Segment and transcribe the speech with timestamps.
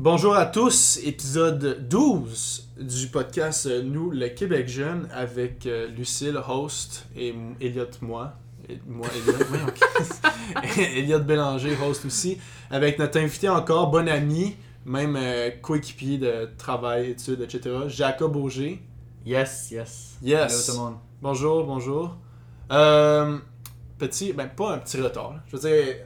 [0.00, 7.08] Bonjour à tous, épisode 12 du podcast Nous, le Québec jeune, avec euh, Lucille, host,
[7.16, 8.34] et Elliot, moi.
[8.68, 9.72] Et moi, Elliot.
[10.96, 12.38] Elliot Bélanger, host aussi,
[12.70, 18.80] avec notre invité encore, bon ami, même euh, coéquipier de travail, études, etc., Jacob Auger.
[19.26, 20.16] Yes, yes.
[20.22, 20.52] Yes.
[20.52, 20.98] Hello tout le monde.
[21.20, 22.16] Bonjour, bonjour.
[22.70, 23.36] Euh,
[23.98, 25.34] petit, ben pas un petit retard.
[25.48, 25.96] Je veux dire,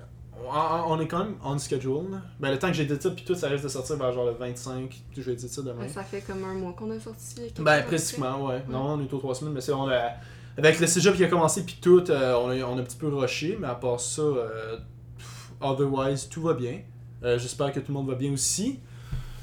[0.48, 2.10] on, on est quand même on schedule.
[2.10, 2.18] là.
[2.40, 4.26] Ben le temps que j'ai dit ça, puis tout, ça risque de sortir vers genre
[4.26, 5.02] le 25.
[5.16, 5.88] Je vais dire ça demain.
[5.88, 7.52] Ça fait comme un mois qu'on a sorti.
[7.58, 8.62] Ben, pratiquement, ouais.
[8.68, 10.12] Non, on est aux trois semaines, mais c'est on a-
[10.58, 12.96] Avec le cégep qui a commencé, puis tout, euh, on, a, on a un petit
[12.96, 14.76] peu rushé, mais à part ça, euh,
[15.60, 16.80] otherwise, tout va bien.
[17.24, 18.80] Euh, J'espère que tout le monde va bien aussi.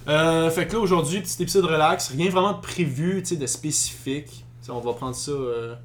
[0.06, 4.46] Fait que là, aujourd'hui, petit épisode relax, rien vraiment de prévu, tu sais, de spécifique.
[4.62, 5.76] T'sais, on va prendre ça euh,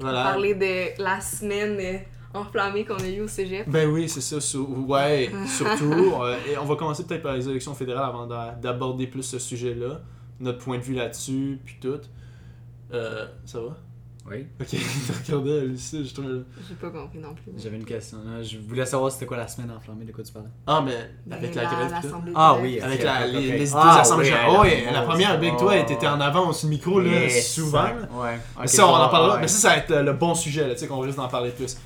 [0.00, 0.30] On va relax.
[0.30, 2.00] parler de la semaine
[2.34, 3.68] enflammée qu'on a eue au cégep.
[3.68, 4.40] Ben oui, c'est ça.
[4.40, 5.92] sur- ouais, surtout.
[6.22, 9.38] euh, et on va commencer peut-être par les élections fédérales avant d'a- d'aborder plus ce
[9.38, 10.00] sujet-là.
[10.40, 12.00] Notre point de vue là-dessus, puis tout.
[12.92, 13.76] Euh, ça va?
[14.30, 14.46] Oui.
[14.60, 14.68] Ok,
[15.26, 16.44] t'as regardé Lucie, je trouve.
[16.68, 17.52] J'ai pas compris non plus.
[17.60, 18.18] J'avais une question.
[18.24, 18.40] là.
[18.40, 20.48] Je voulais savoir c'était quoi la semaine enflammée, de quoi tu parlais.
[20.64, 21.86] Ah, mais Ben, avec la, grève.
[21.88, 22.06] tout.
[22.06, 22.84] l'Assemblée Ah de oui, grève.
[22.84, 23.44] Avec la, les, ok.
[23.58, 24.52] les deux Ah, assemblées oui, générales.
[24.52, 27.52] la Oh, ouais, la première avec toi, t'étais en avant sur le micro, là, Yes,
[27.52, 27.82] souvent.
[28.12, 28.38] Ouais.
[28.60, 29.34] Mais ça, on en parlera.
[29.36, 29.40] ouais.
[29.42, 31.26] Mais ça, ça va être le, le bon sujet, là, tu sais, qu'on risque d'en
[31.28, 31.76] parler plus.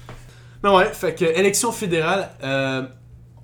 [0.63, 2.83] Mais ouais, fait que élection fédérale, euh,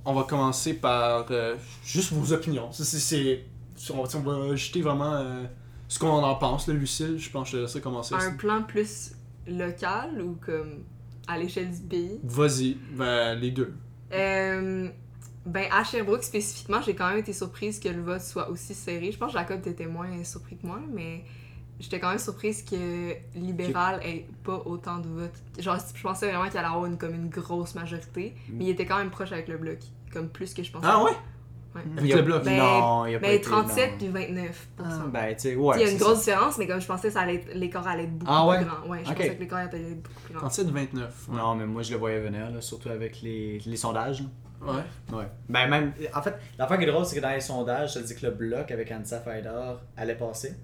[0.04, 2.70] on va commencer par euh, juste vos opinions.
[2.72, 3.44] C'est- c'est-
[3.92, 5.44] on, va- on va jeter vraiment euh,
[5.88, 7.18] ce qu'on en pense, là, Lucille.
[7.18, 8.14] Je pense que je te laisserai commencer.
[8.14, 9.12] Un plan plus
[9.46, 10.84] local ou comme
[11.28, 12.20] à l'échelle du pays?
[12.24, 13.74] Vas-y, ben, les deux.
[14.12, 14.88] Euh,
[15.46, 19.10] ben, à Sherbrooke spécifiquement, j'ai quand même été surprise que le vote soit aussi serré.
[19.12, 21.24] Je pense que Jacob t'étais moins surpris que moi, mais
[21.82, 25.34] j'étais quand même surprise que libéral ait pas autant de votes.
[25.58, 28.86] Genre, je pensais vraiment qu'il allait avoir une, comme une grosse majorité, mais il était
[28.86, 29.78] quand même proche avec le bloc,
[30.12, 30.86] comme plus que je pensais.
[30.88, 31.10] Ah ouais?
[31.74, 31.80] Ouais.
[31.96, 32.44] Avec Il a- le bloc?
[32.44, 33.96] Ben, non, il y a pas Mais été, 37 non.
[33.98, 35.80] puis 29 Ah, ben, tu sais, Il ouais.
[35.80, 36.04] y a une ça.
[36.04, 38.46] grosse différence, mais comme je pensais que ça allait être- l'écart allait être beaucoup Ah
[38.46, 38.56] ouais?
[38.58, 38.88] plus grand.
[38.90, 40.48] Ouais, je pensais que l'écart allait être beaucoup plus grand.
[40.48, 41.28] 37-29.
[41.30, 41.36] Ouais.
[41.36, 44.20] Non, mais moi, je le voyais venir, là, surtout avec les, les sondages.
[44.20, 44.26] là.
[44.70, 45.16] Ouais.
[45.18, 45.24] Ouais.
[45.48, 45.92] Ben, même.
[46.14, 48.32] En fait, l'affaire qui est drôle, c'est que dans les sondages, ça dit que le
[48.32, 50.54] bloc avec Anissa Faidar allait passer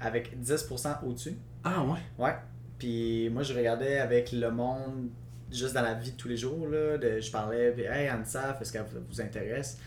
[0.00, 1.36] Avec 10% au-dessus.
[1.64, 1.98] Ah ouais?
[2.18, 2.34] Ouais.
[2.78, 5.08] Puis moi, je regardais avec le monde,
[5.50, 8.60] juste dans la vie de tous les jours, là, de- je parlais, puis, hey, Ansaf,
[8.60, 9.78] est-ce qu'elle vous intéresse?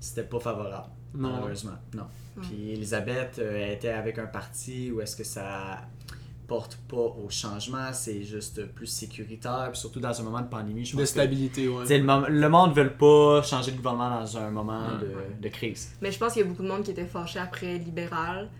[0.00, 1.30] C'était pas favorable, Non.
[1.30, 1.78] malheureusement.
[1.94, 2.02] Non.
[2.36, 2.42] Ouais.
[2.42, 5.82] Puis Elisabeth euh, elle était avec un parti où est-ce que ça
[6.48, 10.84] porte pas au changement, c'est juste plus sécuritaire, puis surtout dans un moment de pandémie,
[10.84, 11.20] je De pense que.
[11.20, 11.84] stabilité, ouais.
[11.88, 15.92] Le, le monde ne veut pas changer de gouvernement dans un moment de, de crise.
[16.02, 18.50] Mais je pense qu'il y a beaucoup de monde qui était fâché après libéral.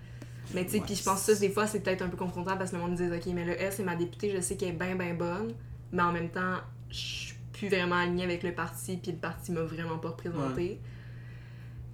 [0.54, 0.84] Mais tu sais, Ouais.
[0.86, 2.82] puis je pense que ça, des fois, c'est peut-être un peu confrontant parce que le
[2.82, 5.14] monde disait, OK, mais le S, c'est ma députée, je sais qu'elle est bien, bien
[5.14, 5.52] bonne,
[5.92, 6.56] mais en même temps,
[6.90, 10.80] je suis plus vraiment alignée avec le parti, puis le parti m'a vraiment pas représenté.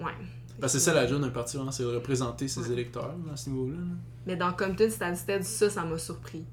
[0.00, 0.12] Ouais.
[0.60, 2.72] Parce que c'est ça la job d'un parti, vraiment, c'est de représenter ses Ouais.
[2.72, 3.76] électeurs à ce niveau-là.
[3.76, 3.94] là.
[4.26, 6.44] Mais dans Compton, Stansted, ça, ça m'a surpris.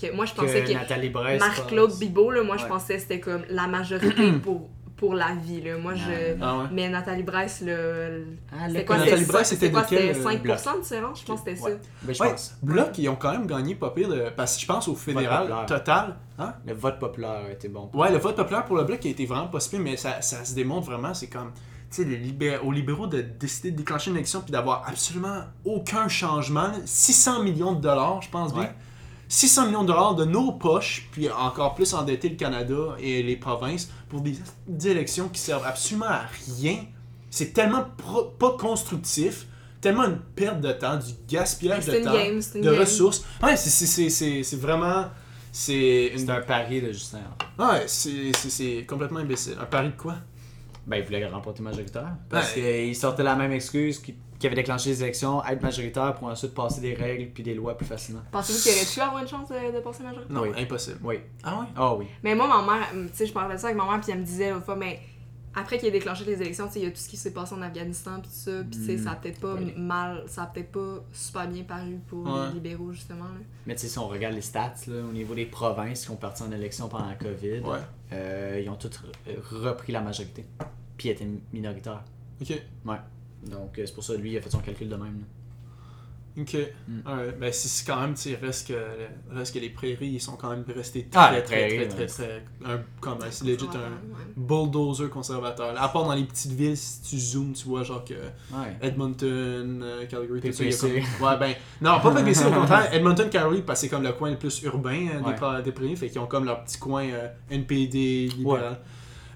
[0.00, 1.98] Que moi, je pensais que Nathalie Bresse Marc-Claude.
[1.98, 2.68] Bibeau, là, moi, je Ouais.
[2.68, 5.60] pensais que c'était comme la majorité pour, pour la vie.
[5.60, 5.76] Là.
[5.78, 6.36] Moi, je.
[6.40, 6.64] Ah ouais?
[6.72, 8.24] Mais Nathalie Bresse, le.
[8.52, 11.40] Ah, C'était quoi, Nathalie c'était Bresse, c'était quoi, c'était euh, 5% de différence, je pense
[11.42, 11.70] que c'était Ouais.
[11.72, 11.76] ça.
[12.02, 12.54] Ben, je Ouais, pense.
[12.62, 15.48] Bloc, ils ont quand même gagné pas pire, de- parce que je pense au fédéral
[15.66, 16.16] total.
[16.38, 16.54] Hein?
[16.66, 17.90] Le vote populaire a été bon.
[17.94, 20.54] Ouais, le vote populaire pour le bloc a été vraiment pas mais ça, ça se
[20.54, 21.52] démontre vraiment, c'est comme,
[21.90, 25.42] tu sais, les libé- aux libéraux de décider de déclencher une élection puis d'avoir absolument
[25.64, 26.62] aucun changement.
[26.68, 26.74] là.
[26.84, 28.70] 600 millions de dollars, je pense bien.
[29.24, 29.28] Ouais.
[29.28, 33.36] 600 millions de dollars de nos poches, puis encore plus endetter le Canada et les
[33.36, 34.34] provinces pour des,
[34.68, 36.22] des élections qui servent absolument à
[36.58, 36.84] rien.
[37.30, 39.46] C'est tellement pro- pas constructif,
[39.80, 42.78] tellement une perte de temps, du gaspillage de temps, game, de game.
[42.78, 43.24] ressources.
[43.42, 45.06] Ouais, c'est- c'est- c'est c'est- c'est vraiment...
[45.56, 47.20] C'est une un pari de Justin.
[47.58, 49.56] Ouais, c'est- c'est c'est complètement imbécile.
[49.60, 50.16] Un pari de quoi?
[50.86, 52.08] Ben, il voulait remporter majoritaire.
[52.28, 52.84] Parce Ouais.
[52.86, 54.14] qu'il sortait la même excuse qui,
[54.44, 57.76] qui avait déclenché les élections, être majoritaire pour ensuite passer des règles puis des lois
[57.78, 58.20] plus facilement.
[58.30, 60.30] Pensez-vous qu'il aurait pu avoir une chance de, de passer majorité?
[60.32, 60.50] Non, Oui.
[60.58, 60.98] impossible.
[61.02, 61.16] Oui.
[61.42, 61.66] Ah ouais?
[61.74, 62.06] Ah oui.
[62.22, 64.18] Mais moi, ma mère, tu sais, je parlais de ça avec ma mère, puis elle
[64.20, 65.00] me disait l'autre fois, mais
[65.54, 67.32] après qu'il ait déclenché les élections, tu sais, il y a tout ce qui s'est
[67.32, 69.72] passé en Afghanistan, puis tout ça, puis tu sais, ça a peut-être pas Oui.
[69.78, 72.48] mal, ça a peut-être pas super bien paru pour Ouais.
[72.48, 73.24] les libéraux, justement.
[73.24, 73.40] Là.
[73.66, 76.16] Mais tu sais, si on regarde les stats, là, au niveau des provinces qui ont
[76.16, 77.78] parti en élection pendant la COVID, Ouais.
[78.12, 80.44] euh, ils ont tous re- repris la majorité.
[80.98, 82.02] Puis ils étaient minoritaires.
[82.42, 82.50] Ok.
[82.84, 82.96] Ouais.
[83.50, 85.18] Donc, euh, c'est pour ça, lui, il a fait son calcul de même.
[85.18, 85.24] là.
[86.36, 86.56] Ok.
[86.88, 87.00] Mm.
[87.38, 88.74] Ben, c'est c'est quand même, tu sais, reste que,
[89.30, 91.98] reste que les prairies, ils sont quand même restés très, Ah, très, très, prairies, très,
[92.00, 92.06] ouais.
[92.06, 94.00] très, un, comme, c'est legit un
[94.36, 95.80] bulldozer conservateur.
[95.80, 98.76] À part dans les petites villes, si tu zoomes, tu vois, genre que Ouais.
[98.82, 103.62] Edmonton, euh, Calgary, tout ça, comme- Ouais, ben, non, pas PPC, au contraire, Edmonton, Calgary,
[103.62, 105.34] parce que c'est comme le coin le plus urbain des, Ouais.
[105.36, 108.80] pra- des prairies, fait qu'ils ont comme leur petit coin euh, NPD, libéral.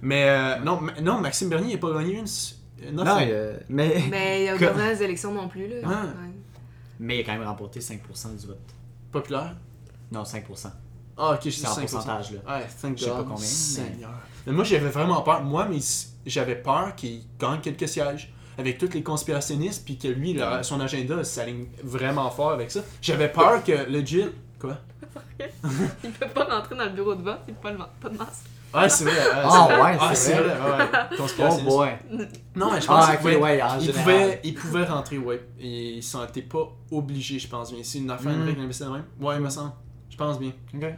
[0.02, 2.26] Mais euh, non, Ma- non, Maxime Bernier, il n'a pas gagné une,
[2.92, 3.28] Non, Nothing.
[3.30, 5.76] euh, mais Mais il y a Comme- les élections non plus, là.
[5.88, 5.94] Ouais.
[7.00, 8.58] mais il a quand même remporté 5% du vote.
[9.12, 9.54] Populaire?
[10.12, 10.70] Non, 5%.
[11.16, 11.80] Ah, ok, je en 5%.
[11.80, 12.38] pourcentage, là.
[12.58, 14.10] Ouais, thank Je sais pas combien, mais- Seigneur.
[14.46, 15.42] Mais moi, j'avais vraiment peur.
[15.42, 15.78] Moi, mais
[16.24, 20.80] j'avais peur qu'il gagne quelques sièges avec tous les conspirationnistes, puis que lui, là, son
[20.80, 22.80] agenda s'aligne vraiment fort avec ça.
[23.02, 24.26] J'avais peur que legit.
[24.60, 24.78] Quoi?
[26.04, 27.78] Il peut pas rentrer dans le bureau de vote, il peut pas, le...
[28.00, 28.44] pas de masque.
[28.72, 29.12] Ah, c'est vrai.
[29.18, 30.54] euh, Ah, c'est- ouais, ah, c'est c'est vrai.
[30.54, 30.70] vrai.
[30.70, 31.48] ouais, ouais.
[31.50, 31.88] Oh boy.
[32.54, 34.02] Non, mais je pense Ah, qu'il ok, pouvait, ouais, en il, général.
[34.04, 35.40] pouvait, il pouvait rentrer, ouais.
[35.58, 37.80] Et ils sont été pas obligés, je pense bien.
[37.82, 38.46] C'est une affaire, une Mm.
[38.46, 39.04] règle imbécile de même.
[39.20, 39.72] Ouais, il me semble.
[40.10, 40.50] Je pense bien.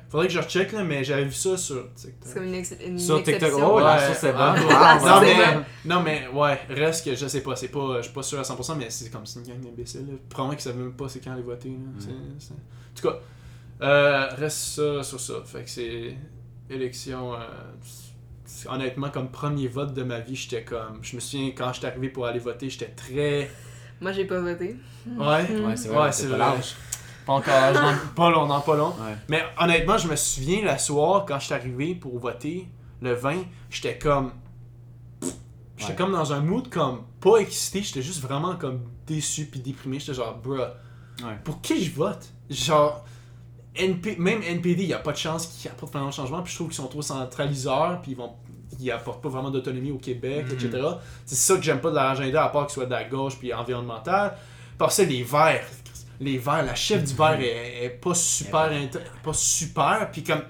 [0.08, 2.34] Faudrait que je recheck, là, mais j'avais vu ça sur C'est TikTok.
[2.34, 2.75] comme une, ex...
[2.84, 3.75] une Sur TikTok, exception.
[3.75, 3.84] oh, Ouais.
[4.14, 4.61] c'est Ah, ouais.
[4.70, 5.34] Ah, non, ouais.
[5.37, 8.38] mais, non, mais ouais, reste que je sais pas, c'est pas, je suis pas sûr
[8.40, 10.06] à 100%, mais c'est comme c'est une gang d'imbéciles.
[10.08, 10.14] là.
[10.31, 11.69] Probablement qu'ils savaient même pas c'est quand aller voter.
[11.69, 11.75] là.
[11.99, 12.08] C'est-
[12.38, 12.56] c'est- En
[12.94, 13.20] tout cas,
[13.82, 15.34] euh, reste ça sur ça.
[15.44, 16.17] Fait que c'est
[16.70, 17.34] élection.
[17.34, 17.38] euh,
[18.69, 20.99] honnêtement, comme premier vote de ma vie, j'étais comme.
[21.02, 23.50] Je me souviens quand j'étais arrivé pour aller voter, j'étais très.
[24.00, 24.76] Moi, j'ai pas voté.
[25.06, 26.56] Ouais, Ouais, c'est vrai, ouais, c'est c'est pas vrai.
[26.56, 26.75] l'âge.
[27.26, 28.88] Pas encore, dans- pas long, dans pas long.
[28.99, 29.14] Ouais.
[29.28, 32.67] Mais honnêtement, je me souviens la soir quand j'étais arrivé pour voter
[33.02, 34.32] le 20, j'étais comme
[35.76, 35.96] j'étais Ouais.
[35.96, 40.14] comme dans un mood comme pas excité, j'étais juste vraiment comme déçu puis déprimé, j'étais
[40.14, 40.61] genre bruh,
[41.22, 41.38] Ouais.
[41.44, 42.26] pour qui je vote?
[42.49, 43.05] Genre
[43.76, 46.50] NP, même NPD, il y a pas de chance qu'ils apportent vraiment de changement, puis
[46.52, 48.32] je trouve qu'ils sont trop centraliseurs, puis ils vont
[48.82, 50.52] ils apportent pas vraiment d'autonomie au Québec, Mhm.
[50.55, 50.82] etc.
[51.26, 53.37] C'est ça que j'aime pas de leur agenda, à part qu'ils soient de la gauche
[53.38, 54.34] puis environnemental.
[54.78, 55.67] Par ça, les verts,
[56.19, 58.70] les verts, la chef du vert est, est pas super,
[59.22, 60.43] pas super, puis comme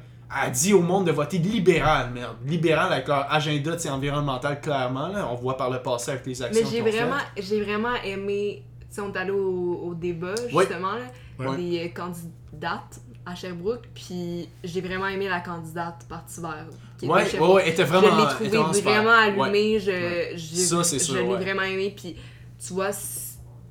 [0.45, 5.09] elle dit au monde de voter libéral, merde, libéral avec leur agenda sais, environnemental clairement,
[5.09, 7.45] là, on voit par le passé avec les actions Mais j'ai vraiment, faites.
[7.45, 8.63] j'ai vraiment aimé.
[8.99, 10.65] On est allé au, au débat, Oui.
[10.69, 10.93] justement,
[11.39, 13.01] là, des euh, candidates
[13.31, 16.67] à Sherbrooke, puis j'ai vraiment aimé la candidate Parti vert.
[16.99, 18.09] qui était Ouais, ouais, ouais, elle était vraiment.
[18.09, 18.93] je l'ai elle était trouvé super.
[19.03, 19.11] vraiment
[19.45, 20.85] allumée, je, Ouais.
[20.85, 22.17] c'est sûr, je l'ai vraiment aimé, puis
[22.65, 22.93] tu vois,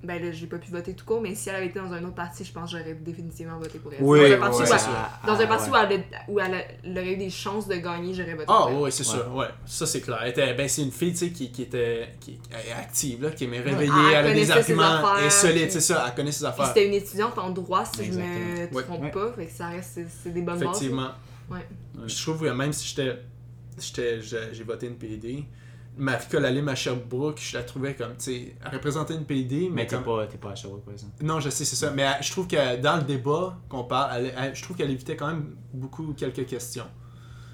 [0.01, 2.01] ben là, j'ai pas pu voter tout court, mais si elle avait été dans un
[2.03, 3.99] autre parti, je pense que j'aurais définitivement voté pour elle.
[4.01, 5.77] Oui, dans un ouais, parti, ouais, où, elle, c'est dans un Ah, parti ouais.
[5.77, 8.57] où, elle, où elle, a- elle aurait eu des chances de gagner, j'aurais voté Ah
[8.61, 8.75] pour elle.
[8.77, 9.13] ouais, c'est Ouais.
[9.15, 9.47] sûr, ouais.
[9.65, 10.19] Ça c'est clair.
[10.23, 13.31] Elle était, ben, c'est une fille, tu sais, qui, qui était qui est active, là,
[13.31, 15.71] qui aimait réveiller, elle elle, a des connaissait ses arguments, affaires, elle est solide, puis-
[15.73, 16.67] c'est ça, elle connaît ses affaires.
[16.67, 19.11] c'était une étudiante en droit, si je me trompe Ouais.
[19.11, 20.69] pas, fait que ça reste, c'est- c'est des bonnes bases.
[20.77, 21.11] Effectivement.
[21.51, 21.67] Ouais.
[22.07, 23.17] Je trouve que même si j'étais,
[23.77, 25.45] j'étais, j'ai j'ai voté une PD,
[25.99, 29.83] Marika Lalim à Sherbrooke, je la trouvais comme, tu sais, elle représentait une PD, mais,
[29.83, 30.05] Mais t'es comme...
[30.05, 31.13] pas, t'es pas à Sherbrooke, par exemple.
[31.21, 31.91] Non, je sais, c'est ça.
[31.91, 34.89] Mais elle- je trouve que dans le débat qu'on parle, elle- elle- je trouve qu'elle
[34.91, 36.87] évitait quand même beaucoup quelques questions.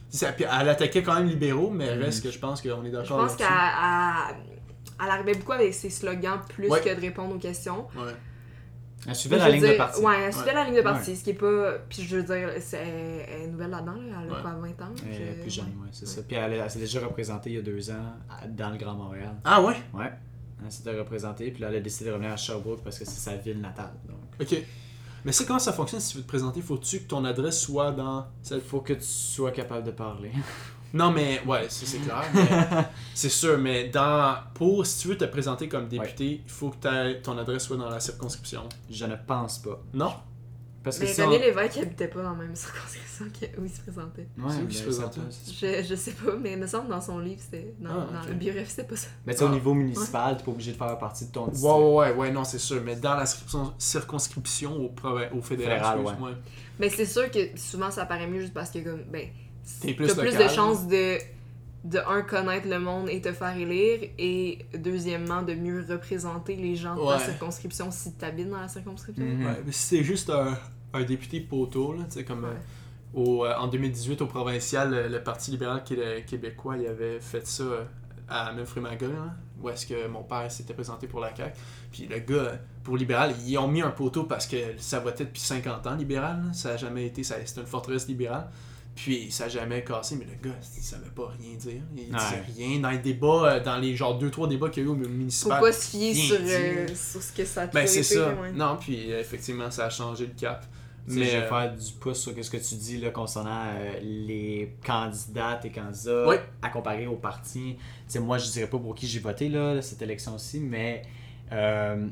[0.09, 2.03] Ça- puis elle attaquait quand même libéraux, mais Mhm.
[2.03, 4.36] reste que je pense qu'on est Je d'accord pense qu'elle là-dessus.
[5.00, 6.81] elle- elle arrivait beaucoup avec ses slogans plus Ouais.
[6.81, 7.88] que de répondre aux questions.
[7.97, 8.13] Ouais.
[9.07, 10.02] Elle suivait la ligne de parti.
[10.02, 11.74] Ouais, elle suivait la ligne de parti, ce qui est pas.
[11.90, 12.78] Puis je veux dire, c'est-
[13.30, 14.22] elle est nouvelle là-dedans, là.
[14.24, 14.42] elle a Ouais.
[14.42, 16.22] quoi, 20 ans Elle est plus jeune, ouais, c'est ça.
[16.28, 18.13] Puis elle, elle s'est déjà représentée il y a deux ans
[18.50, 19.36] dans le Grand Montréal.
[19.44, 19.75] Ah ouais?
[19.94, 20.12] Ouais.
[20.63, 23.12] Elle s'était représentée, puis là, elle a décidé de revenir à Sherbrooke parce que c'est
[23.19, 23.94] sa ville natale.
[24.07, 24.57] Donc, Ok.
[25.24, 26.62] Mais c'est comment ça fonctionne si tu veux te présenter?
[26.62, 28.28] Faut-tu que ton adresse soit dans.
[28.52, 30.31] il faut que tu sois capable de parler.
[30.95, 32.89] Non, mais ouais, ça c'est clair.
[33.13, 34.38] c'est sûr, mais dans.
[34.53, 34.86] Pour.
[34.86, 38.00] Si tu veux te présenter comme député, il faut que ton adresse soit dans la
[38.00, 38.63] circonscription.
[38.89, 39.80] Je ne pense pas.
[39.94, 40.13] Non?
[40.83, 41.39] Parce que Mais si René on...
[41.39, 44.27] Lévesque habitait pas dans la même circonscription que- où il se présentait.
[44.38, 45.19] Ouais, C'est où mais qui se présentait?
[45.59, 47.74] Je, je sais pas, mais il me semble dans son livre, c'était.
[47.80, 48.27] Dans, Ah, dans ok.
[48.30, 49.07] le biographie, c'était pas ça.
[49.25, 49.51] Mais tu sais, au Ah.
[49.51, 51.74] niveau municipal, t'es pas obligé de faire partie de ton Ouais, district.
[51.74, 52.81] ouais, ouais, ouais, non, c'est sûr.
[52.85, 53.25] Mais dans la
[53.80, 56.31] circonscription, au, au fédéral, Fédéral, excuse-moi.
[56.80, 59.28] Mais c'est sûr que souvent ça paraît mieux juste parce que, comme, ben,
[59.81, 61.18] T'es plus t'as plus de chances de,
[61.84, 66.76] de, un, connaître le monde et te faire élire, et deuxièmement, de mieux représenter les
[66.76, 67.19] gens de ta Ouais.
[67.24, 69.26] circonscription si t'habites dans la circonscription.
[69.26, 69.45] Mhm.
[69.45, 70.57] Ouais, mais si c'est juste un,
[70.94, 72.50] un député poteau, là, tu sais, comme Ouais.
[72.52, 76.78] euh, au, euh, en 2018 au provincial, le, le Parti libéral qui est le québécois,
[76.78, 77.84] il avait fait ça euh,
[78.28, 81.54] à Memphremaga, là, où est-ce que mon père s'était présenté pour la CAQ.
[81.92, 85.42] Puis le gars, pour libéral, ils ont mis un poteau parce que ça votait depuis
[85.42, 86.44] 50 ans, libéral.
[86.45, 86.54] là.
[86.54, 88.48] Ça a jamais été, ça- c'était une forteresse libérale.
[88.95, 91.81] Puis ça a jamais cassé, mais le gars, il savait pas rien dire.
[91.97, 92.44] Il disait Ouais.
[92.56, 94.95] rien dans les débats, euh, dans les genre 2-3 débats qu'il y a eu au
[94.95, 95.59] Faut municipal.
[95.59, 98.33] pas se fier sur, euh, sur ce que ça a Ben toujours c'est ça.
[98.35, 98.52] ouais.
[98.54, 100.66] Non, puis euh, effectivement, ça a changé le cap.
[101.07, 103.99] Mais je vais euh, faire du pouce sur ce que tu dis là, concernant euh,
[104.02, 106.42] les candidates et candidats Ouais.
[106.64, 107.75] à comparer aux partis.
[108.19, 111.04] Moi, je dirais pas pour qui j'ai voté là, cette élection-ci, mais
[111.52, 112.07] euh,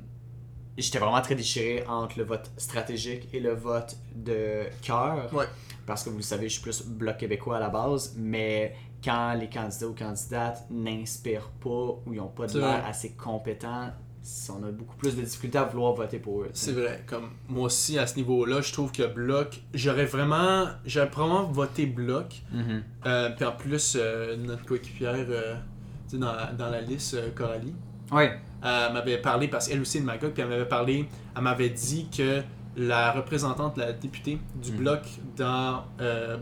[0.77, 5.33] j'étais vraiment très déchiré entre le vote stratégique et le vote de cœur.
[5.33, 5.45] Ouais.
[5.85, 9.33] Parce que vous le savez, je suis plus bloc québécois à la base, mais quand
[9.33, 13.91] les candidats ou candidates n'inspirent pas ou ils n'ont pas de l'air assez compétents,
[14.49, 16.49] on a beaucoup plus de difficultés à vouloir voter pour eux.
[16.53, 21.09] C'est vrai, comme moi aussi à ce niveau-là, je trouve que Bloc, j'aurais vraiment, j'aurais
[21.09, 22.41] probablement voté Bloc.
[22.51, 22.83] Mhm.
[23.05, 25.55] Euh, puis en plus, euh, notre coéquipière, euh,
[26.07, 27.75] tu sais, dans, dans la liste, Coralie.
[28.11, 28.39] Ouais.
[28.63, 31.41] Euh, elle m'avait parlé, parce qu'elle aussi est de Magog, puis elle m'avait parlé, elle
[31.43, 32.41] m'avait dit que
[32.77, 34.75] la représentante, la députée du Mm.
[34.77, 35.01] bloc
[35.37, 36.37] dans euh,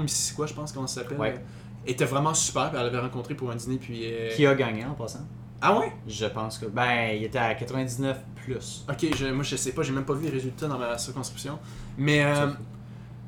[0.00, 1.34] Missisquoi, je pense comment ça s'appelle, Ouais.
[1.36, 4.00] euh, était vraiment super, puis elle l'avait rencontré pour un dîner, puis...
[4.04, 5.26] euh, Qui a gagné en passant?
[5.60, 5.90] Ah ouais?
[6.06, 6.66] Je pense que.
[6.66, 8.84] Ben, il était à 99 plus.
[8.90, 11.58] Ok, je, moi je sais pas, j'ai même pas vu les résultats dans ma circonscription.
[11.96, 12.48] Mais, euh,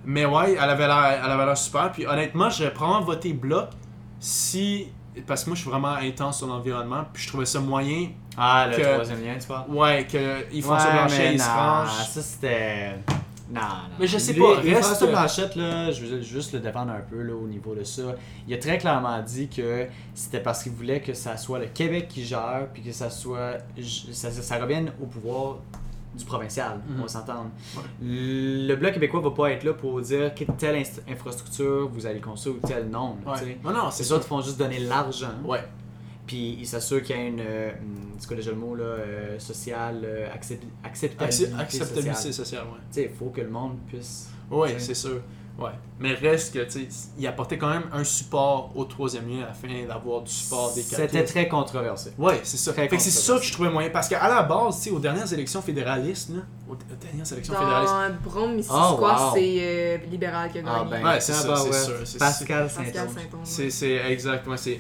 [0.05, 1.91] mais ouais, elle avait l'air elle avait l'air super.
[1.91, 3.71] Puis honnêtement, j'aurais probablement voté bloc
[4.21, 4.89] si.
[5.27, 7.05] Parce que moi je suis vraiment intense sur l'environnement.
[7.13, 8.09] Puis je trouvais ça moyen.
[8.39, 9.71] Ah, le Que- troisième lien, tu parles?
[9.71, 12.07] Ouais, qu'ils font ça Ouais, Blanchet, mais ils se rangent.
[12.09, 12.91] Ça, c'était.
[13.51, 13.67] Non, non.
[13.99, 16.93] Mais je sais Lui, pas, lui, reste- François Blanchette, là, je veux juste le défendre
[16.93, 18.03] un peu là, au niveau de ça.
[18.47, 22.09] Il a très clairement dit que c'était parce qu'il voulait que ça soit le Québec
[22.09, 23.55] qui gère, puis que ça soit.
[24.13, 25.57] Ça, ça, ça revienne au pouvoir
[26.15, 26.99] du provincial, Mhm.
[26.99, 27.51] on va s'entendre.
[27.77, 27.83] Ouais.
[28.03, 32.57] Le Bloc québécois va pas être là pour dire que telle infrastructure vous allez construire
[32.57, 32.81] ou tu sais.
[32.83, 33.59] Ouais.
[33.65, 34.15] Non, non, c'est Les ça.
[34.17, 35.29] autres font juste donner l'argent.
[35.45, 35.65] Ouais.
[36.29, 37.73] Puis ils s'assurent qu'il y a une, euh,
[38.19, 42.33] c'est quoi déjà le mot là, euh, social, euh, accep- Accep- acceptabilité, Acceptabilité sociale.
[42.35, 42.79] sociale, ouais.
[42.93, 44.29] Tu sais, il faut que le monde puisse.
[44.51, 44.75] Ouais, Ouais.
[44.79, 45.21] c'est sûr.
[45.59, 45.71] Ouais.
[45.99, 49.87] Mais reste que, tu sais, il apportait quand même un support au troisième lien afin
[49.89, 51.25] d'avoir du support des C'était cathos.
[51.33, 52.13] très controversé.
[52.17, 52.73] Ouais, c'est ça.
[52.73, 53.91] Très Fait que c'est ça que je trouvais moyen.
[53.91, 57.55] Parce qu'à la base, tu sais, aux dernières élections fédéralistes, là, aux, aux dernières élections
[57.55, 59.35] fédéralistes, Dans Brom, Missisquoi, Oh, wow.
[59.35, 60.77] c'est euh, libéral qui a gagné.
[60.79, 61.73] Ah ben, Ouais, c'est ça, tabarouette.
[61.75, 63.69] c'est sûr, c'est- Pascal Pascal Saint-Onge.
[63.71, 64.79] C'est exactement, c'est...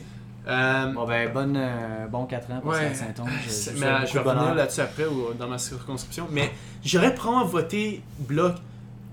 [0.49, 3.31] Euh, Bon ben, bonne, euh, bon 4 ans, Pascal Ouais, Saint-Onge.
[3.47, 6.26] Je- mais je vais revenir là-dessus après ou dans ma circonscription.
[6.31, 6.50] Mais
[6.85, 8.55] j'aurais probablement voté bloc,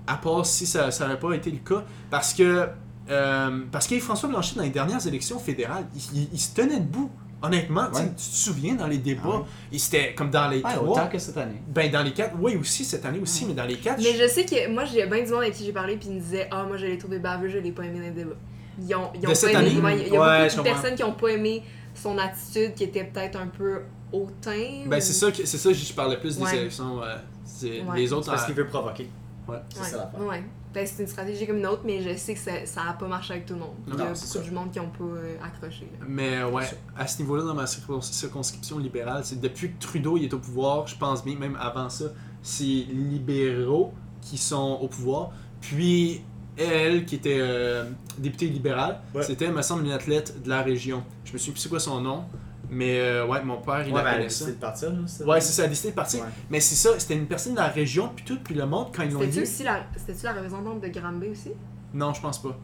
[0.06, 2.68] à part si ça n'aurait pas été le cas, parce que
[3.08, 6.80] euh, parce que François Blanchet, dans les dernières élections fédérales, il, il- il se tenait
[6.80, 7.10] debout.
[7.42, 8.08] Honnêtement, tu sais, Ouais.
[8.08, 9.44] tu te souviens dans les débats, Ah ouais.
[9.70, 10.88] il c'était comme dans les Ouais, trois.
[11.02, 11.60] autant que cette année.
[11.68, 14.26] Ben dans les quatre, oui aussi cette année aussi, mais dans les quatre, Mais je
[14.26, 16.48] sais que moi, j'ai bien du monde avec qui j'ai parlé, puis ils me disaient
[16.50, 18.36] Ah, moi, je l'ai trouvé baveux, je l'ai pas aimé dans le débat.
[18.78, 19.80] Ils ont, ils ont pas aimé.
[19.80, 20.62] ouais, il y a Ouais, beaucoup de comprends.
[20.62, 21.62] personnes qui ont pas aimé
[21.94, 23.80] son attitude, qui était peut-être un peu
[24.12, 24.84] hautain.
[24.86, 26.56] ben ou- c'est ça, que- c'est ça, je parlais plus des Ouais.
[26.58, 27.02] élections.
[27.02, 27.96] euh, c'est- Ouais.
[27.96, 29.08] Les autres, parce qu'il veut provoquer.
[29.48, 29.56] ouais.
[29.70, 30.20] C'est Ouais, ça l'affaire.
[30.26, 30.44] ouais.
[30.74, 33.06] Ben, c'est une stratégie comme une autre, mais je sais que ça, ça a pas
[33.08, 33.74] marché avec tout le monde.
[33.86, 34.40] Il y a beaucoup ça.
[34.40, 35.88] de monde qui ont pas euh, accroché.
[35.98, 36.04] là.
[36.06, 36.64] Mais ouais,
[36.98, 40.38] à ce niveau-là, dans ma circon- circonscription libérale, c'est depuis que Trudeau il est au
[40.38, 42.04] pouvoir, je pense bien, même avant ça,
[42.42, 45.30] c'est libéraux qui sont au pouvoir.
[45.62, 46.22] Puis
[46.58, 47.84] elle, qui était euh,
[48.18, 49.22] députée libérale, Ouais.
[49.22, 51.02] c'était, me semble, une athlète de la région.
[51.24, 52.24] Je me souviens plus c'est quoi son nom,
[52.70, 54.44] mais euh, ouais, mon père, il Ouais, la ben, elle a connaissait.
[54.44, 56.20] décidé de partir, là, c'est- Ouais, c'est ça, elle a décidé de partir.
[56.22, 56.28] Ouais.
[56.50, 59.02] Mais c'est ça, c'était une personne de la région, puis tout, puis le monde, quand
[59.02, 59.42] ils l'ont C'était-tu dit.
[59.42, 61.52] aussi la, c'était-tu la représentante de Granby aussi?
[61.94, 62.56] Non, je pense pas.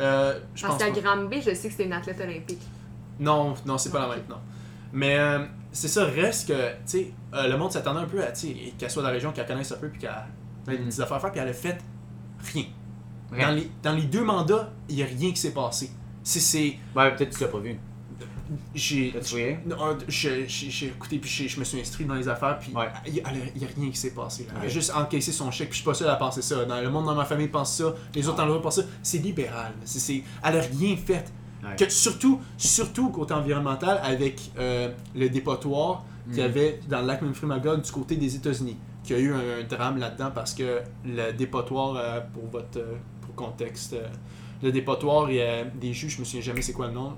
[0.00, 0.90] Euh, je Parce qu'à.
[0.90, 2.62] Granby, je sais que c'était une athlète olympique.
[3.20, 4.38] Non, non, c'est pas la même, non.
[4.94, 8.32] Mais euh, c'est ça, reste que, tu sais, euh, le monde s'attendait un peu à,
[8.32, 10.84] tu sais, qu'elle soit de la région, qu'elle connaisse un peu, puis qu'elle ait Mhm.
[10.86, 11.78] des affaires à faire, puis elle a fait
[12.54, 12.64] rien.
[13.40, 15.90] Dans, les, dans les deux mandats, il n'y a rien qui s'est passé.
[16.22, 16.40] C'est.
[16.40, 17.78] c'est Ouais, peut-être que tu l'as pas vu.
[18.74, 19.14] j'ai.
[19.66, 19.76] Non,
[20.08, 22.88] j'ai écouté, puis je me suis inscrit dans les affaires, puis Ouais.
[23.06, 23.28] il n'y a,
[23.76, 24.44] rien qui s'est passé.
[24.48, 24.54] là.
[24.60, 26.64] Elle a juste encaissé son chèque, puis je suis pas seul à penser ça.
[26.64, 27.94] Dans le monde, dans ma famille, pense ça.
[28.14, 28.82] Les autres dans le monde pensent ça.
[29.02, 29.72] C'est libéral.
[29.84, 31.32] C'est- c'est- elle a rien fait.
[31.64, 31.76] Ouais.
[31.76, 36.46] Que, surtout, surtout côté environnemental, avec euh, le dépotoir qu'il y Mhm.
[36.50, 38.76] avait dans le lac Memphremagog du côté des États-Unis.
[39.04, 42.94] Qu'il y a eu un, drame là-dedans parce que le dépotoir, euh, pour votre euh,
[43.34, 44.06] contexte, euh,
[44.62, 47.14] le dépotoir, il y a des jus, je me souviens jamais c'est quoi le nom,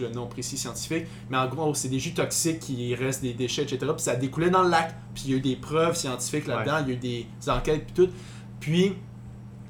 [0.00, 3.62] le nom précis scientifique, mais en gros, c'est des jus toxiques qui restent des déchets,
[3.62, 3.78] etc.
[3.94, 4.94] Puis ça découlait dans le lac.
[5.14, 7.84] Puis il y a eu des preuves scientifiques là-dedans, il y a eu des enquêtes,
[7.86, 8.12] puis tout.
[8.60, 8.94] Puis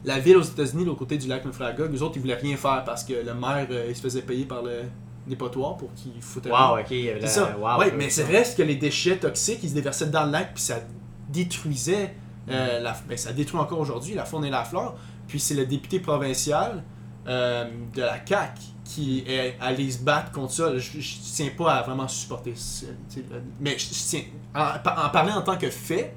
[0.05, 2.57] la ville aux États-Unis, de l'autre côté du lac Memphremagog, eux autres, ils voulaient rien
[2.57, 4.83] faire parce que le maire, euh, il se faisait payer par le
[5.27, 6.51] dépotoir pour qu'il foutait.
[6.51, 6.95] Wow, ok.
[7.21, 7.57] la- ça.
[7.59, 10.55] wow, ouais, mais c'est reste que les déchets toxiques, ils se déversaient dans le lac,
[10.55, 10.77] puis ça
[11.29, 12.15] détruisait,
[12.49, 14.97] euh, la, ben, ça détruit encore aujourd'hui la faune et la flore.
[15.29, 16.83] Puis c'est le député provincial
[17.29, 20.79] euh, de la CAQ qui est allé se battre contre ça.
[20.79, 22.87] Je, je tiens pas à vraiment supporter ça,
[23.61, 24.23] mais je, je tiens,
[24.55, 24.61] en,
[25.07, 26.15] en parlant en tant que fait,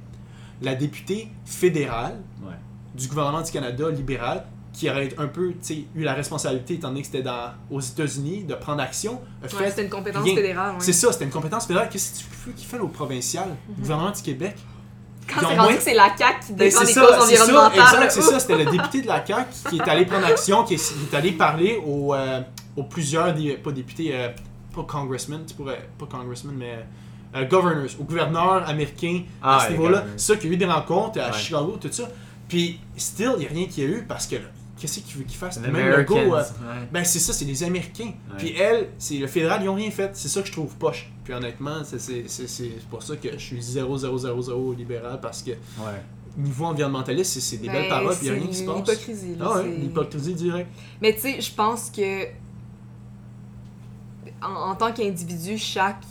[0.61, 2.53] la députée fédérale Ouais.
[2.95, 6.87] du gouvernement du Canada libéral qui aurait un peu tu sais, eu la responsabilité, étant
[6.87, 10.23] donné que c'était dans, aux États-Unis, de prendre action, a Ouais, fait c'était une compétence
[10.23, 10.33] rien.
[10.35, 10.71] fédérale.
[10.75, 10.79] ouais.
[10.79, 11.89] c'est ça, c'était une compétence fédérale.
[11.89, 14.55] Qu'est-ce que tu veux qu'il fait au provincial, au gouvernement du Québec?
[15.27, 17.27] Quand c'est rendu moins- que c'est la CAQ qui Ben, défend c'est les ça, causes
[17.29, 18.11] c'est ça, environnementales.
[18.11, 18.39] c'est ça.
[18.39, 21.17] C'était le député de la CAQ qui est allé prendre action, qui est, qui est
[21.17, 22.41] allé parler aux, euh,
[22.75, 24.29] aux plusieurs, des, pas députés, euh,
[24.75, 26.85] pas congressmen, tu pourrais, pas congressmen, mais
[27.35, 30.03] euh, governors, aux gouverneurs américains Ah, à ce les niveau-là.
[30.17, 31.37] Ça, qu'il y a eu des rencontres à Ouais.
[31.37, 32.09] Chicago, tout ça.
[32.49, 34.35] Puis, still, il n'y a rien qu'il y a eu parce que,
[34.81, 35.57] qu'est-ce qu'il veut qu'il fasse?
[35.59, 36.15] The Même le Americans.
[36.27, 36.87] go, euh, Ouais.
[36.91, 38.05] ben c'est ça, c'est les Américains.
[38.05, 38.37] Ouais.
[38.37, 40.09] Puis elle, c'est le fédéral, ils ont rien fait.
[40.15, 41.11] C'est ça que je trouve poche.
[41.23, 45.51] Puis honnêtement, c'est- c'est c'est- c'est pour ça que je suis 0-0-0-0 libéral parce que
[45.51, 46.01] Ouais.
[46.37, 48.65] niveau environnementaliste, c'est- des belles Ben, paroles, puis il n'y a rien qui se c'est
[48.65, 48.75] passe.
[48.77, 49.35] l'hypocrisie.
[49.35, 50.69] là, Ah ouais, l'hypocrisie directe.
[51.01, 52.25] Mais tu sais, je pense que
[54.41, 56.01] en, en tant qu'individu, chaque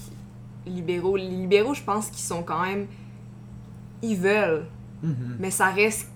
[0.66, 2.86] libéraux, les libéraux, je pense qu'ils sont quand même.
[4.02, 4.66] Ils veulent,
[5.02, 5.36] Mhm.
[5.40, 6.06] mais ça reste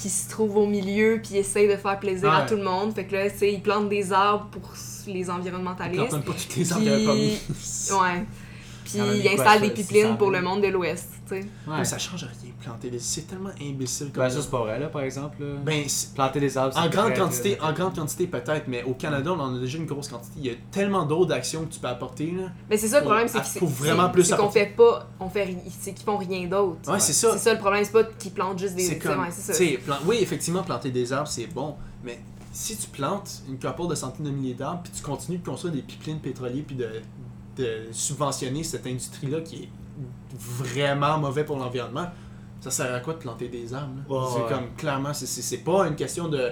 [0.00, 2.46] qu'ils se trouvent au milieu puis ils essayent de faire plaisir à Ouais.
[2.46, 2.94] tout le monde.
[2.94, 4.72] Fait que là, tu sais, ils plantent des arbres pour
[5.06, 6.08] les Ils environnementalistes.
[6.08, 7.38] plantent pas toutes les Puis- arbres mis.
[7.92, 8.24] Ouais.
[8.84, 11.08] Puis ils installent des pipelines pour le monde de l'Ouest.
[11.34, 11.78] Ouais.
[11.78, 12.98] Mais ça change rien, planter des...
[12.98, 14.40] C'est tellement imbécile comme Ben, ça.
[14.42, 15.42] c'est pas vrai, là, par exemple.
[15.42, 15.54] là.
[15.64, 19.32] Ben, Planter des arbres, c'est en grande quantité, en grande quantité peut-être, mais au Canada,
[19.32, 20.32] on en a déjà une grosse quantité.
[20.38, 22.48] Il y a tellement d'autres actions que tu peux apporter, là.
[22.70, 25.92] Mais c'est ça le problème, c'est vraiment plus c'est qu'on fait pas, on fait, c'est
[25.92, 26.90] qu'ils font rien d'autre.
[26.90, 27.32] Ouais, c'est ça.
[27.32, 28.98] C'est ça le problème, c'est pas qu'ils plantent juste des.
[28.98, 32.18] Comme, ouais, c'est plan- oui, effectivement, planter des arbres, c'est bon, mais
[32.52, 35.74] si tu plantes une couple de centaines de milliers d'arbres, puis tu continues de construire
[35.74, 36.88] des pipelines pétroliers, puis de,
[37.58, 39.68] de subventionner cette industrie-là qui est
[40.38, 42.06] vraiment mauvais pour l'environnement,
[42.60, 43.94] ça sert à quoi de planter des arbres?
[44.32, 44.48] c'est ouais.
[44.48, 46.50] comme, clairement, c'est- c'est c'est pas une question de,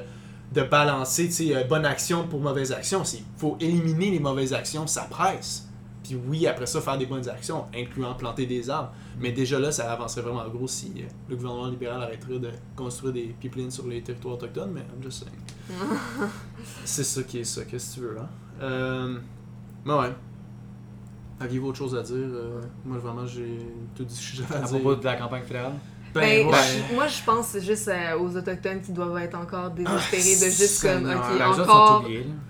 [0.52, 3.02] de balancer, tu sais, euh, bonne action pour mauvaise action.
[3.12, 5.68] Il faut éliminer les mauvaises actions, ça presse.
[6.02, 8.92] Puis oui, après ça, faire des bonnes actions, incluant planter des arbres.
[9.18, 13.14] Mais déjà là, ça avancerait vraiment gros si euh, le gouvernement libéral arrêterait de construire
[13.14, 15.80] des pipelines sur les territoires autochtones, mais I'm just saying.
[16.84, 18.28] C'est ça qui est ça, qu'est-ce que tu veux, hein?
[18.62, 19.18] Euh,
[19.84, 20.12] mais ouais.
[21.40, 22.14] Aviez-vous autre chose à dire?
[22.16, 23.58] Euh, moi, vraiment, j'ai
[23.96, 24.80] tout dit ce que j'avais à À dire.
[24.80, 25.72] propos de la campagne fédérale?
[26.14, 26.52] Ben, ouais.
[26.88, 30.50] je- moi, je pense juste euh, aux Autochtones qui doivent être encore désespérés Ah, de
[30.50, 32.04] juste comme, ok, Ben, encore.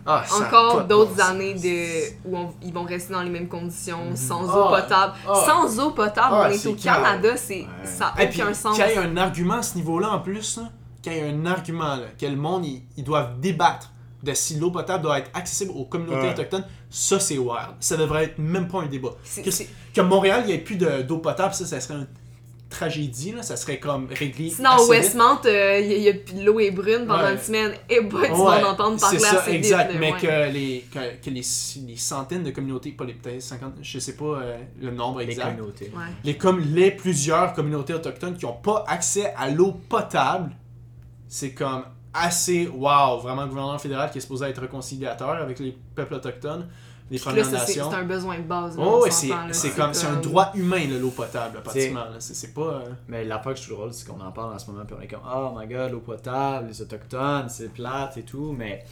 [0.05, 4.17] Ah, encore d'autres années de, où on- ils vont rester dans les mêmes conditions, Mhm.
[4.17, 5.13] sans Ah, eau potable.
[5.47, 7.03] sans eau potable, on est au calme.
[7.05, 7.67] Canada, c'est, Ouais.
[7.85, 8.77] ça n'a Et puis, aucun sens.
[8.77, 10.61] qu'il y ait un argument à ce niveau-là en plus,
[11.01, 13.91] qu'il y ait un argument, là, que le monde, ils, ils doivent débattre
[14.23, 16.33] de si l'eau potable doit être accessible aux communautés Ouais.
[16.33, 16.65] autochtones,
[16.97, 17.75] ça c'est wild.
[17.81, 19.11] Ça devrait être même pas un débat.
[19.37, 19.51] Que,
[19.95, 22.07] que Montréal, il n'y ait plus de- d'eau potable, ça, ça serait une
[22.71, 23.43] tragédie, là.
[23.43, 24.51] ça serait comme réglé.
[24.51, 24.89] Sinon, vite.
[24.91, 27.33] Westmont, euh, il y a- a- l'eau est brune pendant Ouais.
[27.33, 27.73] une semaine.
[27.89, 30.01] Et bah, tu Ouais, vas en entendre parler c'est ça, assez exact, vite.
[30.01, 30.19] mais ouais.
[30.21, 31.43] que, les, que, que les,
[31.87, 35.31] les centaines de communautés, pas les peut-être 50, je sais pas euh, le nombre Les
[35.31, 35.93] exact, communautés.
[35.95, 36.03] Ouais.
[36.25, 40.51] les, comme les plusieurs communautés autochtones qui n'ont pas accès à l'eau potable,
[41.29, 43.19] c'est comme assez wow.
[43.21, 46.69] Vraiment, le gouvernement fédéral qui est supposé être réconciliateur avec les peuples autochtones,
[47.11, 47.91] là, Premières Nations.
[47.91, 48.77] c'est un besoin de base.
[48.79, 52.05] Oh, c'est comme c'est un droit humain l'eau potable, pratiquement.
[52.19, 52.63] C'est c'est pas.
[52.63, 54.97] euh, Mais l'affaire que je trouve drôle, c'est qu'on en parle en ce moment, puis
[54.99, 58.85] on est comme, oh my god, l'eau potable, les autochtones, c'est plate et tout, mais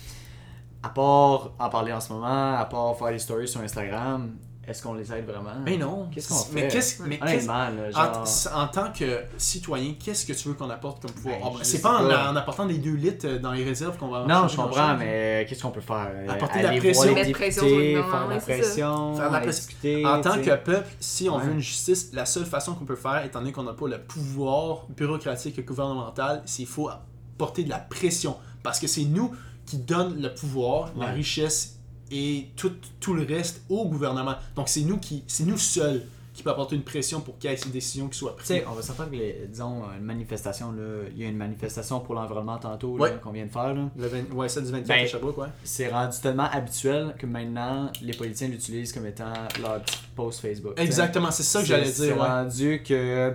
[0.82, 4.32] à part en parler en ce moment, à part faire des stories sur Instagram,
[4.66, 5.50] est-ce qu'on les aide vraiment?
[5.64, 6.08] Mais non.
[6.12, 6.68] Qu'est-ce qu'on Mais fait?
[6.68, 8.24] qu'est-ce mais qu'est-ce- Honnêtement, là, genre.
[8.54, 11.38] En, en tant que citoyen, qu'est-ce que tu veux qu'on apporte comme pouvoir?
[11.40, 12.30] Ben, je C'est sais pas, en- pas.
[12.30, 15.44] En, apportant des 2 litres euh, dans les réserves qu'on va Non, je comprends, mais
[15.48, 16.10] qu'est-ce qu'on peut faire?
[16.28, 17.32] Apporter Aller de la voir pression.
[17.34, 19.66] pression députés, gouvernement, faire de la pression, Faire de la pression.
[19.66, 20.06] discuter.
[20.06, 21.42] En tant tu que peuple, si on Ouais.
[21.44, 23.98] veut une justice, la seule façon qu'on peut faire, étant donné qu'on n'a pas le
[24.00, 26.88] pouvoir bureaucratique et gouvernemental, c'est qu'il faut
[27.36, 28.36] porter de la pression.
[28.62, 29.32] Parce que c'est nous
[29.66, 31.12] qui donnent le pouvoir, la Ouais.
[31.12, 31.80] richesse
[32.12, 34.34] et tout, tout le reste au gouvernement.
[34.56, 36.02] Donc c'est nous qui, c'est nous seuls
[36.34, 38.62] qui peut apporter une pression pour qu'il y ait une décision qui soit prise.
[38.66, 42.14] on va s'entendre que, les- disons, une manifestation, là, il y a une manifestation pour
[42.14, 43.14] l'environnement tantôt Ouais.
[43.22, 43.74] qu'on vient de faire.
[43.74, 43.90] Là.
[43.98, 45.48] Le 20 ouais, celle du 24 Ben, à Sherbrooke, ouais.
[45.62, 49.82] C'est rendu tellement habituel que maintenant, les politiciens l'utilisent comme étant leur
[50.16, 50.72] post Facebook.
[50.78, 52.16] Exactement, c'est ça que C'est- j'allais C'est dire.
[52.16, 52.26] ouais.
[52.26, 53.34] rendu que.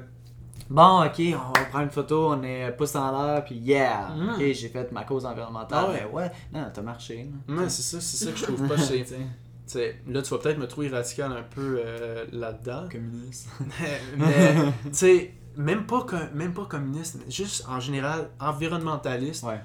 [0.69, 4.29] Bon, ok, on va prendre une photo, on est pouce en l'air, puis yeah, Mm.
[4.31, 5.85] ok, j'ai fait ma cause environnementale.
[5.87, 6.03] Ah ouais.
[6.05, 7.29] Mais ouais, non, t'as marché.
[7.47, 8.75] Ouais, c'est ça, c'est ça que je trouve pas.
[8.75, 12.87] T'sais, là, tu vas peut-être me trouver radical un peu euh, là-dedans.
[12.89, 13.49] communiste.
[14.17, 19.59] mais, tu sais, même pas, même pas communiste, juste en général environnementaliste, Ouais.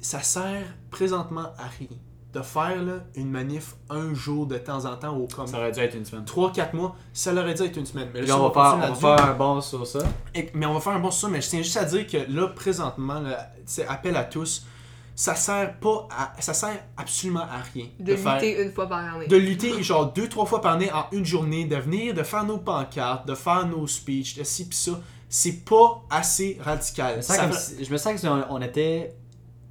[0.00, 1.88] ça sert présentement à rien.
[2.34, 5.72] De faire là, une manif un jour de temps en temps ou comme Ça aurait
[5.72, 6.24] dû être une semaine.
[6.26, 8.10] 3-4 mois, ça l'aurait dû être une semaine.
[8.12, 9.98] Mais là, on va, faire, continue on va là-dessus- faire un bon sur ça.
[10.34, 12.06] et- mais on va faire un bon sur ça, mais je tiens juste à dire
[12.06, 14.66] que là, présentement, là, c'est appel à tous,
[15.14, 19.26] ça sert pas à, ça sert absolument à rien De lutter une fois par année.
[19.26, 22.44] de lutter genre deux trois fois par année en une journée, de venir, de faire
[22.44, 24.92] nos pancartes, de faire nos speeches, de ci pis ça,
[25.30, 27.12] c'est pas assez radical.
[27.14, 29.14] Je me sens, Ça comme va- si- je me sens que si on, on était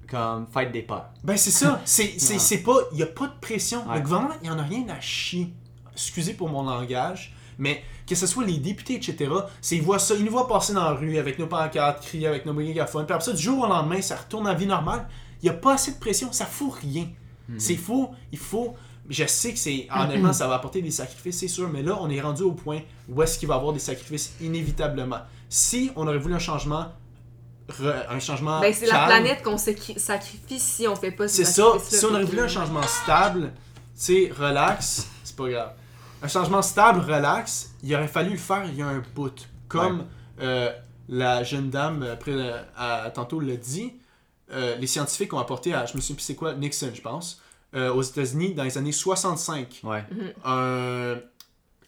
[0.10, 1.10] comme fête des peurs.
[1.24, 2.40] Ben c'est ça, c'est c'est Ouais.
[2.40, 3.88] c'est pas il y a pas de pression.
[3.88, 3.96] Ouais.
[3.96, 5.54] Le gouvernement, il y en a rien à chier.
[5.94, 9.30] Excusez pour mon langage, mais que ce soit les députés etc,
[9.62, 12.28] c'est ils voient ça, ils nous voient passer dans la rue avec nos pancartes, crier
[12.28, 14.68] avec nos mégaphones, puis après ça du jour au lendemain, ça retourne à la vie
[14.68, 15.08] normale.
[15.44, 17.08] Il y a pas assez de pression, ça fout rien.
[17.50, 17.60] Mhm.
[17.60, 18.76] C'est faux, il faut.
[19.10, 19.88] Je sais que c'est.
[19.94, 22.80] Honnêtement, ça va apporter des sacrifices, c'est sûr, mais là, on est rendu au point
[23.10, 25.20] où est-ce qu'il va y avoir des sacrifices inévitablement.
[25.50, 26.88] Si on aurait voulu un changement.
[27.70, 28.60] Re- un changement.
[28.62, 31.74] Ben, c'est la planète qu'on sacri- sacrifie si on fait pas ces C'est ça.
[31.80, 33.56] Si on aurait voulu un changement stable, tu
[33.96, 35.74] sais, relax, c'est pas grave.
[36.22, 39.48] Un changement stable, relax, il aurait fallu le faire il y a un bout.
[39.68, 40.06] Comme
[40.42, 40.72] euh,
[41.10, 42.34] la jeune dame, après,
[42.76, 43.94] à- tantôt l'a dit,
[44.52, 47.42] euh, les scientifiques ont apporté à, je me souviens plus c'est quoi, Nixon, je pense,
[47.76, 49.82] euh, aux États-Unis dans les années 65.
[49.84, 50.04] Ouais.
[50.46, 51.16] Un.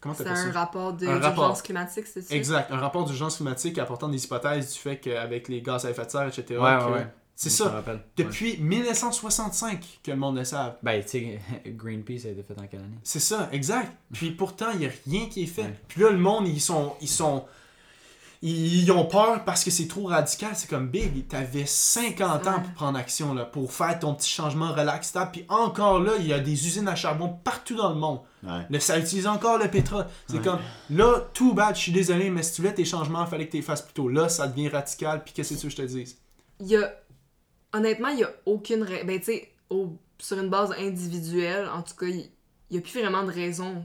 [0.00, 0.50] Comment C'est un ça?
[0.52, 2.34] rapport d'urgence climatique, c'est ça?
[2.34, 6.06] Exact, un rapport d'urgence climatique apportant des hypothèses du fait qu'avec les gaz à effet
[6.06, 6.44] de serre, etc.
[6.58, 7.06] Ouais, ouais, que- ouais.
[7.36, 7.82] C'est ça.
[7.86, 7.96] Ouais.
[8.18, 10.76] Depuis 1965 que le monde le savent.
[10.82, 13.90] Ben, tu sais, Greenpeace a été fait en quelle année C'est ça, exact.
[14.12, 15.62] Puis pourtant, il n'y a rien qui est fait.
[15.62, 15.80] Ouais.
[15.88, 16.94] Puis là, le monde, ils sont.
[17.00, 17.44] Ils sont.
[18.42, 20.52] Ils ils ont peur parce que c'est trop radical.
[20.54, 24.72] C'est comme Big, t'avais 50 ans pour prendre action, là, pour faire ton petit changement
[24.72, 25.30] relax, stable.
[25.32, 28.20] Puis encore là, il y a des usines à charbon partout dans le monde.
[28.42, 28.64] Ouais.
[28.70, 30.06] Là, ça utilise encore le pétrole.
[30.26, 30.42] C'est Ouais.
[30.42, 33.44] comme, là, tout bad, je suis désolé, mais si tu voulais tes changements, il fallait
[33.46, 34.08] que tu les fasses plus tôt.
[34.08, 36.16] Là, ça devient radical, puis qu'est-ce que tu veux que je te dise?
[36.60, 36.90] Il y a...
[37.74, 38.82] Honnêtement, il y a aucune...
[38.84, 42.30] ra- Ben, tu sais, au- sur une base individuelle, en tout cas, il
[42.70, 43.84] il y a plus vraiment de raison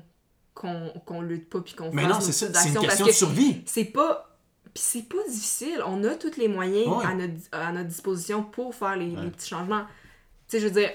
[0.54, 3.12] qu'on qu'on lutte pas puis qu'on Mais fasse non, c'est ça, c'est une question de
[3.12, 3.63] survie.
[3.65, 4.35] c'est pas...
[4.76, 5.82] Puis c'est pas difficile.
[5.88, 7.06] On a tous les moyens Ouais.
[7.06, 9.24] à, notre, à notre disposition pour faire les, Ouais.
[9.24, 9.86] les petits changements.
[10.48, 10.92] Tu sais, je veux dire,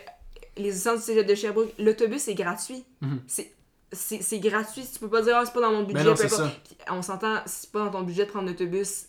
[0.56, 2.84] les essences du de Sherbrooke, l'autobus est gratuit.
[3.00, 3.20] Mhm.
[3.26, 3.52] C'est...
[3.92, 5.94] C'est c'est gratuit, tu peux pas dire ah, c'est pas dans mon budget.
[5.98, 6.42] Mais non, peu c'est importe.
[6.52, 6.60] ça.
[6.64, 9.06] Puis on s'entend, c'est pas dans ton budget de prendre l'autobus,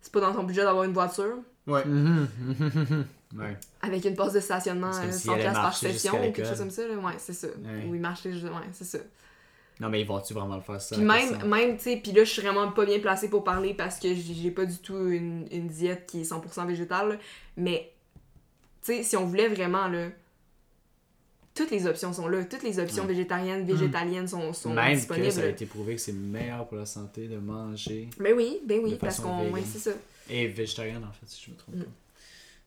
[0.00, 1.36] c'est pas dans ton budget d'avoir une voiture.
[1.68, 1.84] Ouais.
[3.38, 3.56] ouais.
[3.82, 6.32] Avec une poste de stationnement C'est comme euh, s'il 100 allait piastres par session ou
[6.32, 6.88] quelque chose comme ça.
[6.88, 6.94] Là.
[6.96, 7.46] Ouais, c'est ça.
[7.46, 7.86] Ouais.
[7.88, 8.10] Ou il ouais,
[8.72, 8.98] c'est ça.
[9.80, 11.48] Non, mais ils vont-tu vraiment le faire ça Puis même, personne?
[11.48, 14.14] même tu sais, puis là, je suis vraiment pas bien placée pour parler parce que
[14.14, 17.08] j'ai pas du tout une, une diète qui est 100% végétale.
[17.10, 17.16] là.
[17.56, 17.90] Mais,
[18.84, 20.08] tu sais, si on voulait vraiment, là,
[21.54, 22.44] toutes les options sont là.
[22.44, 23.08] Toutes les options Ouais.
[23.08, 25.26] végétariennes, végétaliennes sont, sont Même disponibles.
[25.26, 28.60] que ça a été prouvé que c'est meilleur pour la santé de manger Ben oui,
[28.64, 29.50] ben oui, parce qu'on.
[29.50, 29.64] Ouais, vegan.
[29.72, 29.96] c'est ça.
[30.30, 31.82] et végétarienne en fait si je me trompe Mm.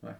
[0.02, 0.18] pas.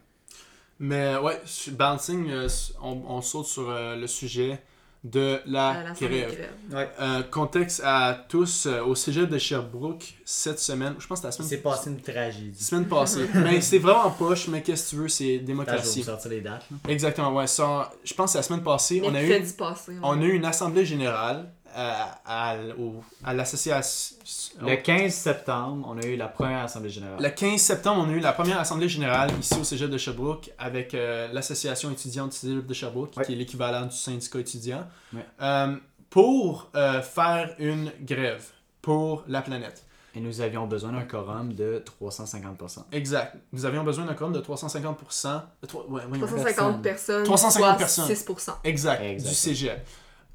[0.80, 1.40] Mais ouais,
[1.72, 2.48] bouncing, euh,
[2.82, 4.60] on, on saute sur euh, le sujet
[5.04, 6.48] de la, À grève.
[6.72, 6.88] Ouais.
[6.98, 11.32] Euh, contexte à tous, euh, au cégep de Sherbrooke, cette semaine, je pense que la
[11.32, 12.64] C'est semaine, passé une tragédie.
[12.64, 13.28] semaine passée.
[13.34, 16.02] mais c'est vraiment poche, mais qu'est-ce que tu veux, c'est démocratie.
[16.02, 16.64] sortir les dates.
[16.70, 16.76] là.
[16.88, 17.46] Exactement, ouais.
[17.46, 19.90] Ça, je pense que la semaine passée, on a, eu, Mercredi passé.
[19.92, 19.98] ouais.
[20.02, 24.16] on a eu une assemblée générale à, à, au- à l'association.
[24.60, 27.22] Le 15 septembre, on a eu la première assemblée générale.
[27.22, 30.50] Le 15 septembre, on a eu la première assemblée générale ici au cégep de Sherbrooke
[30.58, 33.24] avec euh, l'association étudiante du cégep de Sherbrooke, Ouais.
[33.24, 35.24] qui est l'équivalent du syndicat étudiant, Ouais.
[35.42, 35.76] euh,
[36.10, 38.44] pour euh, faire une grève
[38.82, 39.84] pour la planète.
[40.16, 42.84] Et nous avions besoin d'un quorum de 350%.
[42.92, 43.36] Exact.
[43.52, 45.42] Nous avions besoin d'un quorum de 350%.
[45.62, 46.24] de trois- ouais, voyons.
[46.24, 47.24] 350 personnes.
[47.24, 48.06] 350 soit personnes.
[48.06, 48.52] 6%.
[48.62, 49.28] Exact, Exact.
[49.28, 49.84] du cégep.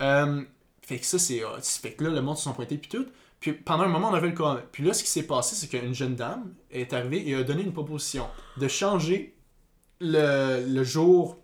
[0.02, 0.42] Euh,
[0.90, 1.44] fait que ça, c'est.
[1.44, 3.06] euh, Fait que là, le monde se sont pointés, puis tout.
[3.40, 4.60] Puis pendant un moment, on avait le quorum.
[4.72, 7.64] Puis là, ce qui s'est passé, c'est qu'une jeune dame est arrivée et a donné
[7.64, 8.26] une proposition
[8.58, 9.34] de changer
[10.02, 11.38] le, le jour,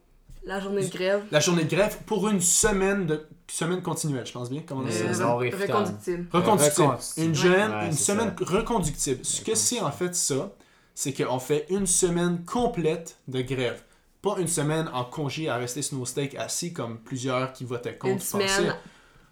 [0.46, 1.24] La journée de grève.
[1.32, 4.62] la journée de grève pour une semaine de semaine continuelle, je pense bien.
[4.68, 5.24] Comment on dit Euh, ça?
[5.24, 5.72] non re- réfutable.
[5.74, 6.28] reconductible.
[6.32, 6.84] Reconductible.
[6.86, 7.24] reconductible.
[7.26, 7.36] Une, Ouais.
[7.36, 9.24] jeune, Ouais, une semaine reconductible.
[9.26, 10.52] Ce que c'est en fait ça,
[10.94, 13.84] c'est qu'on fait une semaine complète de grève.
[14.22, 17.96] Pas une semaine en congé à rester sur nos steaks assis comme plusieurs qui votaient
[17.96, 18.72] contre Une pensaient.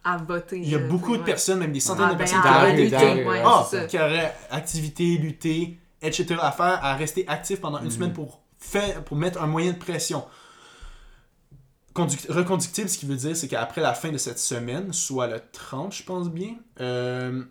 [0.04, 0.58] À voter.
[0.60, 1.26] Il y a euh, beaucoup de ouais.
[1.26, 3.68] personnes, même des centaines Ah, de ben, personnes à qui auraient lutter, été- ouais, Ah,
[3.88, 6.36] qui auraient activité, lutter, etc.
[6.42, 7.92] à faire, à rester actifs pendant une Mhm.
[7.92, 10.26] semaine pour, faire, pour mettre un moyen de pression.
[11.94, 15.39] Conduct- reconductible, ce qui veut dire, c'est qu'après la fin de cette semaine, soit le
[15.52, 17.44] 30, je pense bien, euh,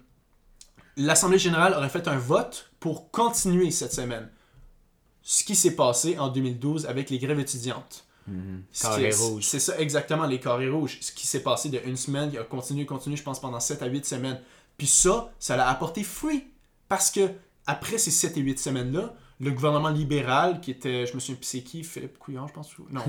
[0.97, 4.29] l'Assemblée générale aurait fait un vote pour continuer cette semaine.
[5.23, 8.05] Ce qui s'est passé en 2012 avec les grèves étudiantes.
[8.27, 8.63] Mhm.
[8.81, 9.43] Carré rouge.
[9.45, 10.99] C'est ça, exactement, les carrés rouges.
[11.01, 13.83] Ce qui s'est passé de une semaine, il a continué, continué, je pense, pendant 7
[13.83, 14.41] à 8 semaines.
[14.79, 16.45] Puis ça, ça l'a apporté fruit.
[16.89, 17.31] Parce que,
[17.67, 21.47] après ces 7 et 8 semaines-là, le gouvernement libéral, qui était, je me souviens plus
[21.47, 23.03] c'est qui, Philippe Couillard, je pense, non,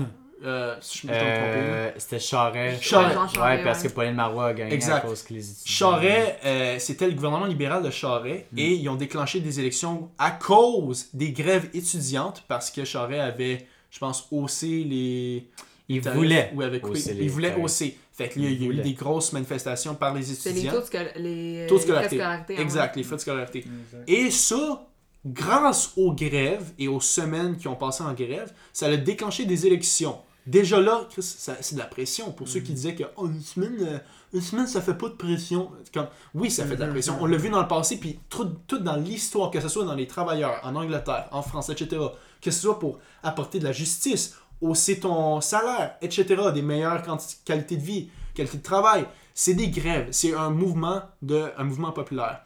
[0.44, 1.06] euh, si.
[1.08, 2.78] Euh, C'était Charret.
[2.80, 3.16] Charest.
[3.16, 4.96] Ouais, Charest, Ouais, parce que Pauline Marois a gagné Exact.
[4.96, 5.64] à cause que les étudiants...
[5.92, 8.58] Charest, euh, c'était le gouvernement libéral de Charest Mm.
[8.58, 13.66] et ils ont déclenché des élections à cause des grèves étudiantes parce que Charest avait,
[13.94, 15.46] je pense, haussé les.
[15.88, 16.50] Il tarifs voulait.
[16.54, 17.64] ou avait coupé- hausser les il voulait tarifs.
[17.64, 17.96] hausser.
[18.12, 20.72] Fait que Il y a eu des grosses manifestations par les C'est les étudiants.
[20.72, 22.16] taux de, scol- les, Taux de les scolarité.
[22.16, 22.56] frais de scolarité.
[22.56, 23.64] hein, Exact, les frais de scolarité.
[24.06, 24.86] Et ça,
[25.26, 29.66] grâce aux grèves et aux semaines qui ont passé en grève, ça a déclenché des
[29.66, 30.18] élections.
[30.46, 32.74] Déjà là, c'est de la pression pour ceux qui Mm.
[32.74, 33.98] disaient que oh, une, semaine, euh,
[34.34, 35.70] une semaine, ça fait pas de pression.
[35.92, 36.90] Comme, oui, ça fait de la Mm-hmm.
[36.90, 37.16] pression.
[37.20, 39.94] On l'a vu dans le passé, puis tout, tout dans l'histoire, que ce soit dans
[39.94, 41.96] les travailleurs, en Angleterre, en France, etc.,
[42.42, 47.02] que ce soit pour apporter de la justice, hausser ton salaire, etc., des meilleures
[47.44, 50.08] qualités de vie, qualité de travail, c'est des grèves.
[50.10, 52.42] C'est un mouvement, de, un mouvement populaire.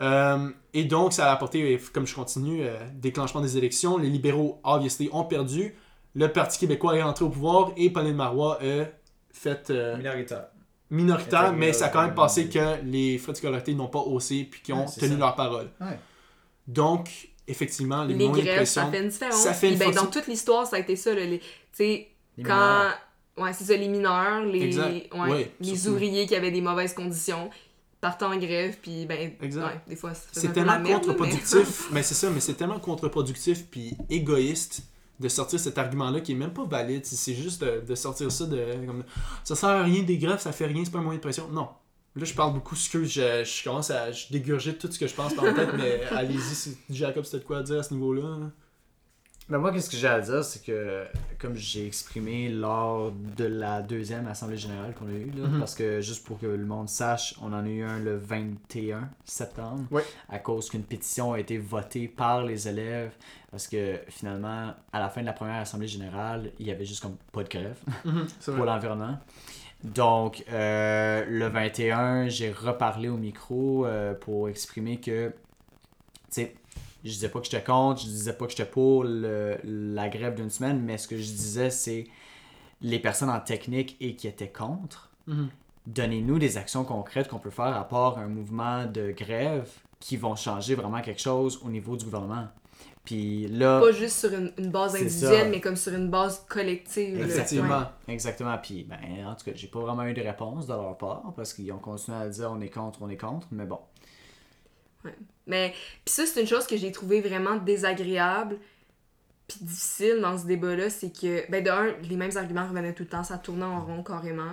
[0.00, 3.98] Euh, et donc, ça a apporté, comme je continue, euh, déclenchement des élections.
[3.98, 5.74] Les libéraux, obviously, ont perdu.
[6.14, 8.84] Le Parti québécois est entré au pouvoir et Pauline Marois a
[9.32, 10.46] fait euh, Minoritaire.
[10.90, 14.00] minoritaire, Fait mais ça a quand même passé que les frais de scolarité n'ont pas
[14.00, 15.16] haussé puis qu'ils ont Ouais, tenu ça.
[15.18, 15.70] leur parole.
[15.80, 15.98] Ouais.
[16.66, 17.08] Donc,
[17.46, 19.36] effectivement, les, Les moyens de grèves, ça fait une différence.
[19.42, 21.14] ça fait une ben, dans toute l'histoire, ça a été ça.
[21.14, 22.54] là, les- Tu sais, Les quand.
[22.54, 22.98] mineurs.
[23.38, 25.14] Ouais, c'est ça, les mineurs, les, Exact.
[25.14, 25.92] ouais, Ouais, les surtout.
[25.94, 27.48] ouvriers qui avaient des mauvaises conditions
[28.00, 29.64] partent en grève, puis ben, Exact.
[29.64, 31.88] ouais, des fois, C'est un peu la tellement contre-productif.
[31.92, 34.82] mais c'est ça, mais c'est tellement contre-productif puis égoïste
[35.20, 37.04] de sortir cet argument-là qui est même pas valide.
[37.04, 38.86] C'est- juste de, sortir ça de.
[38.86, 39.04] Comme,
[39.44, 41.48] ça sert à rien des greffes, ça fait rien, c'est pas un moyen de pression.
[41.48, 41.68] Non.
[42.16, 44.10] Là, je parle beaucoup, je, je commence à.
[44.10, 44.26] Je
[44.72, 47.62] tout ce que je pense dans la tête, mais allez-y, Jacob, c'était de quoi à
[47.62, 48.24] dire à ce niveau-là.
[48.24, 48.52] hein?
[49.50, 51.04] Ben moi, qu'est-ce que j'ai à dire, c'est que,
[51.40, 55.58] comme j'ai exprimé lors de la deuxième Assemblée Générale qu'on a eue, là, Mhm.
[55.58, 59.08] parce que juste pour que le monde sache, on en a eu un le 21
[59.24, 59.82] septembre,
[60.28, 63.10] à cause qu'une pétition a été votée par les élèves,
[63.50, 67.02] parce que finalement, à la fin de la première Assemblée Générale, il y avait juste
[67.02, 67.76] comme pas de grève
[68.38, 69.18] C'est pour l'environnement.
[69.82, 75.34] Donc, euh, le 21, j'ai reparlé au micro euh, pour exprimer que, tu
[76.28, 76.54] sais,
[77.04, 80.34] je disais pas que j'étais contre, je disais pas que j'étais pour le- la grève
[80.34, 82.06] d'une semaine, mais ce que je disais, c'est
[82.82, 85.48] les personnes en technique et qui étaient contre, Mhm.
[85.86, 90.34] donnez-nous des actions concrètes qu'on peut faire à part un mouvement de grève qui vont
[90.36, 92.48] changer vraiment quelque chose au niveau du gouvernement.
[93.04, 95.48] Puis là, Pas juste sur une, une base individuelle, ça.
[95.48, 97.18] mais comme sur une base collective.
[98.06, 98.12] Ouais.
[98.14, 98.56] Exactement.
[98.62, 101.52] Puis, ben, en tout cas, j'ai pas vraiment eu de réponse de leur part parce
[101.54, 103.48] qu'ils ont continué à dire on est contre, on est contre.
[103.52, 103.78] Mais bon.
[105.46, 108.58] Mais puis ça, c'est une chose que j'ai trouvé vraiment désagréable
[109.48, 113.02] puis difficile dans ce débat-là, c'est que, ben de un, les mêmes arguments revenaient tout
[113.02, 114.52] le temps, ça tournait en rond carrément.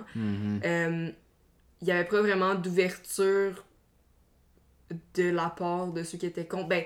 [1.81, 3.63] Il y avait pas vraiment d'ouverture
[5.15, 6.67] de la part de ceux qui étaient contre.
[6.67, 6.83] Ben,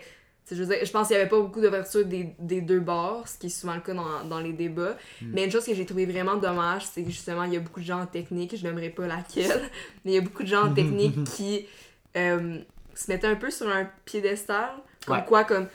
[0.50, 3.28] je veux dire, je pense qu'il y avait pas beaucoup d'ouverture des, des deux bords,
[3.28, 4.98] ce qui est souvent le cas dans, dans les débats.
[5.22, 7.80] Mais une chose que j'ai trouvé vraiment dommage, c'est que justement, il y a beaucoup
[7.80, 9.62] de gens en technique, je n'aimerais pas laquelle,
[10.04, 11.66] mais il y a beaucoup de gens en technique qui
[12.18, 12.58] euh,
[12.96, 14.70] se mettaient un peu sur un piédestal.
[15.06, 15.26] Comme Ouais.
[15.28, 15.68] quoi, comme,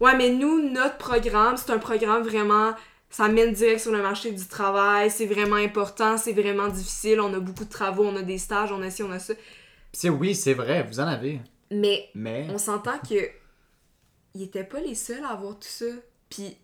[0.00, 2.74] ouais, mais nous, notre programme, c'est un programme vraiment
[3.08, 7.32] ça mène direct sur le marché du travail, c'est vraiment important, c'est vraiment difficile, on
[7.32, 9.32] a beaucoup de travaux, on a des stages, on a ci, on a ça.
[9.92, 11.40] C'est oui, c'est vrai, vous en avez.
[11.70, 12.46] Mais Mais.
[12.50, 13.14] on s'entend que
[14.34, 15.86] ils étaient pas les seuls à avoir tout ça.
[16.28, 16.58] Puis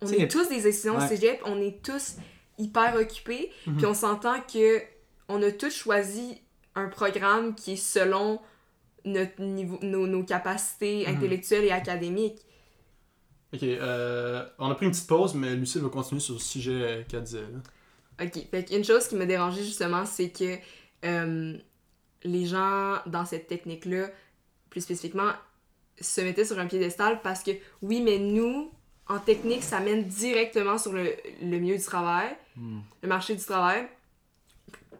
[0.00, 1.06] on est tous des étudiants au Ouais.
[1.08, 2.16] cégep, on est tous
[2.58, 3.76] hyper occupés, Mhm.
[3.76, 4.80] puis on s'entend que
[5.28, 6.40] on a tous choisi
[6.74, 8.40] un programme qui est selon
[9.04, 11.16] notre niveau, nos, nos capacités Mhm.
[11.16, 12.40] intellectuelles et académiques.
[13.54, 17.04] Ok, euh, on a pris une petite pause, mais Lucille va continuer sur le sujet
[17.08, 17.42] qu'elle disait.
[17.42, 18.24] là.
[18.24, 20.56] Ok, fait qu'une chose qui m'a dérangé justement, c'est que
[21.04, 21.56] euh,
[22.24, 24.08] les gens dans cette technique-là,
[24.70, 25.32] plus spécifiquement,
[26.00, 27.50] se mettaient sur un piédestal parce que
[27.82, 28.70] oui, mais nous,
[29.08, 32.80] en technique, ça mène directement sur le, le milieu du travail, Hmm.
[33.02, 33.86] le marché du travail.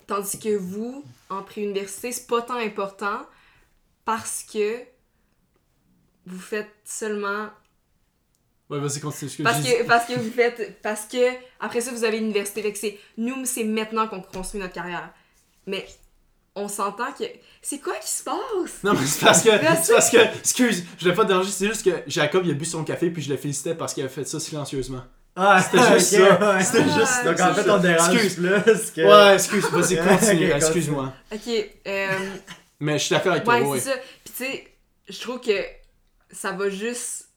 [0.06, 3.20] Tandis que vous, en pré-université, c'est pas tant important
[4.04, 4.78] parce que
[6.26, 7.48] vous faites seulement
[8.70, 9.30] Ouais, vas-y, continue.
[9.30, 10.80] ce que parce que, parce que vous faites.
[10.80, 11.18] Parce que
[11.60, 12.62] après ça, vous avez l'université.
[12.62, 12.98] Fait que c'est.
[13.18, 15.10] Nous, c'est maintenant qu'on construit notre carrière.
[15.66, 15.86] Mais
[16.54, 17.24] on s'entend que.
[17.60, 18.82] C'est quoi qui se passe?
[18.82, 19.50] Non, mais c'est parce que.
[19.82, 20.16] C'est parce que.
[20.38, 23.20] Excuse, je l'ai pas dérangé, c'est juste que Jacob, il a bu son café, puis
[23.22, 25.02] je le félicitais parce qu'il a fait ça silencieusement.
[25.36, 26.60] Ah, C'était juste ça.
[26.62, 27.74] C'était Ah, juste Donc en fait, ça.
[27.74, 28.34] on dérange Excuse.
[28.36, 29.00] plus que.
[29.02, 30.50] Ouais, excuse, vas-y, continue.
[30.50, 31.12] excuse-moi.
[31.30, 31.70] Ok.
[31.86, 32.08] Euh,
[32.82, 33.78] Mais je suis d'accord avec toi, ouais, ouais.
[33.80, 33.96] c'est ça.
[34.24, 34.68] Puis tu sais,
[35.08, 35.52] je trouve que
[36.30, 37.28] ça va juste.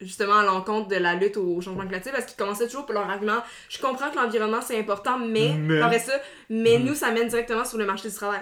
[0.00, 3.08] Justement, à l'encontre de la lutte au changement climatique, parce qu'ils commençaient toujours pour leur
[3.08, 3.38] argument.
[3.70, 5.54] Je comprends que l'environnement c'est important, mais.
[5.54, 5.98] Mais.
[6.00, 6.12] Ça,
[6.50, 6.84] mais Mhm.
[6.86, 8.40] nous, ça mène directement sur le marché du travail.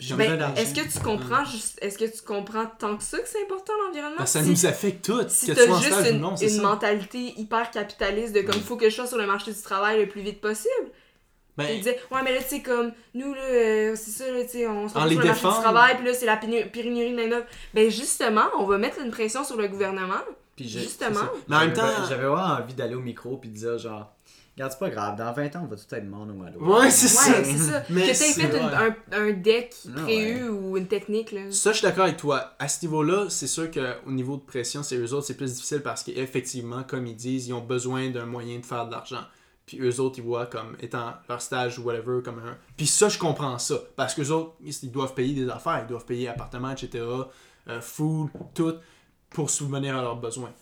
[0.00, 3.28] J'ai Ben, est-ce que tu comprends juste- est-ce que tu comprends tant que ça que
[3.28, 4.16] c'est important l'environnement?
[4.18, 7.70] Ben, ça Si- nous affecte toutes, si que tu en juste une, non, mentalité hyper
[7.70, 10.40] capitaliste de comme faut que je sois sur le marché du travail le plus vite
[10.40, 10.90] possible.
[11.56, 14.42] Ben, Ils disaient ouais mais là tu sais comme nous là euh, c'est ça là
[14.42, 16.70] tu sais on se retrouve sur le marché du travail puis là c'est la pénu-
[16.70, 17.44] pénurie de main-d'œuvre.
[17.74, 20.14] Ben justement, on va mettre une pression sur le gouvernement.
[20.56, 21.14] Puis Justement.
[21.14, 21.32] ça.
[21.48, 21.82] Mais en même temps.
[22.08, 24.12] J'avais vraiment envie d'aller au micro puis de dire genre.
[24.54, 26.60] Regarde, c'est pas grave, dans 20 ans, on va tout être mono malo.
[26.60, 27.30] Ouais, c'est ça.
[27.38, 27.82] Ouais, c'est ça.
[27.88, 31.40] Mais que t'aies fait un, un deck Ah, prévu ou une technique là.
[31.50, 32.52] Ça, je suis d'accord avec toi.
[32.58, 35.80] À ce niveau-là, c'est sûr qu'au niveau de pression, c'est eux autres, c'est plus difficile
[35.80, 39.22] parce qu'effectivement, comme ils disent, ils ont besoin d'un moyen de faire de l'argent.
[39.72, 42.58] Puis eux autres, ils voient comme étant leur stage ou whatever comme un.
[42.76, 43.76] Puis ça, je comprends ça.
[43.96, 47.02] Parce qu'eux autres, ils doivent payer des affaires, ils doivent payer appartement, etc.,
[47.68, 48.74] euh, food, tout,
[49.30, 50.52] pour subvenir à leurs besoins.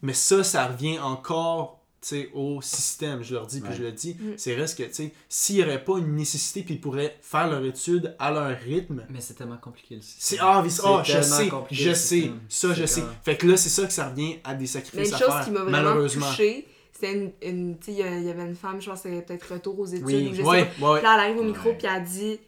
[0.00, 3.76] Mais ça, ça revient encore tu sais, au système, je leur dis, puis Ouais.
[3.76, 4.14] je le dis.
[4.14, 4.34] Mm.
[4.36, 7.48] C'est reste que, tu sais, s'il n'y aurait pas une nécessité, puis ils pourraient faire
[7.50, 10.38] leur étude à leur rythme, Mais c'est tellement compliqué le système.
[10.38, 13.02] c'est ah, mais- C'est ah, je tellement sais, compliqué, je sais, ça je sais.
[13.24, 15.28] Fait que là, c'est ça que ça revient à des Mais sacrifices une à chose
[15.28, 16.26] faire, qui m'a vraiment malheureusement.
[17.00, 19.52] C'était une, une tu sais, il y avait une femme, je pense que c'était peut-être
[19.52, 20.28] retour aux études Oui.
[20.30, 21.02] ou je sais Ouais, ouais.
[21.02, 22.40] Là, elle arrive au micro puis elle dit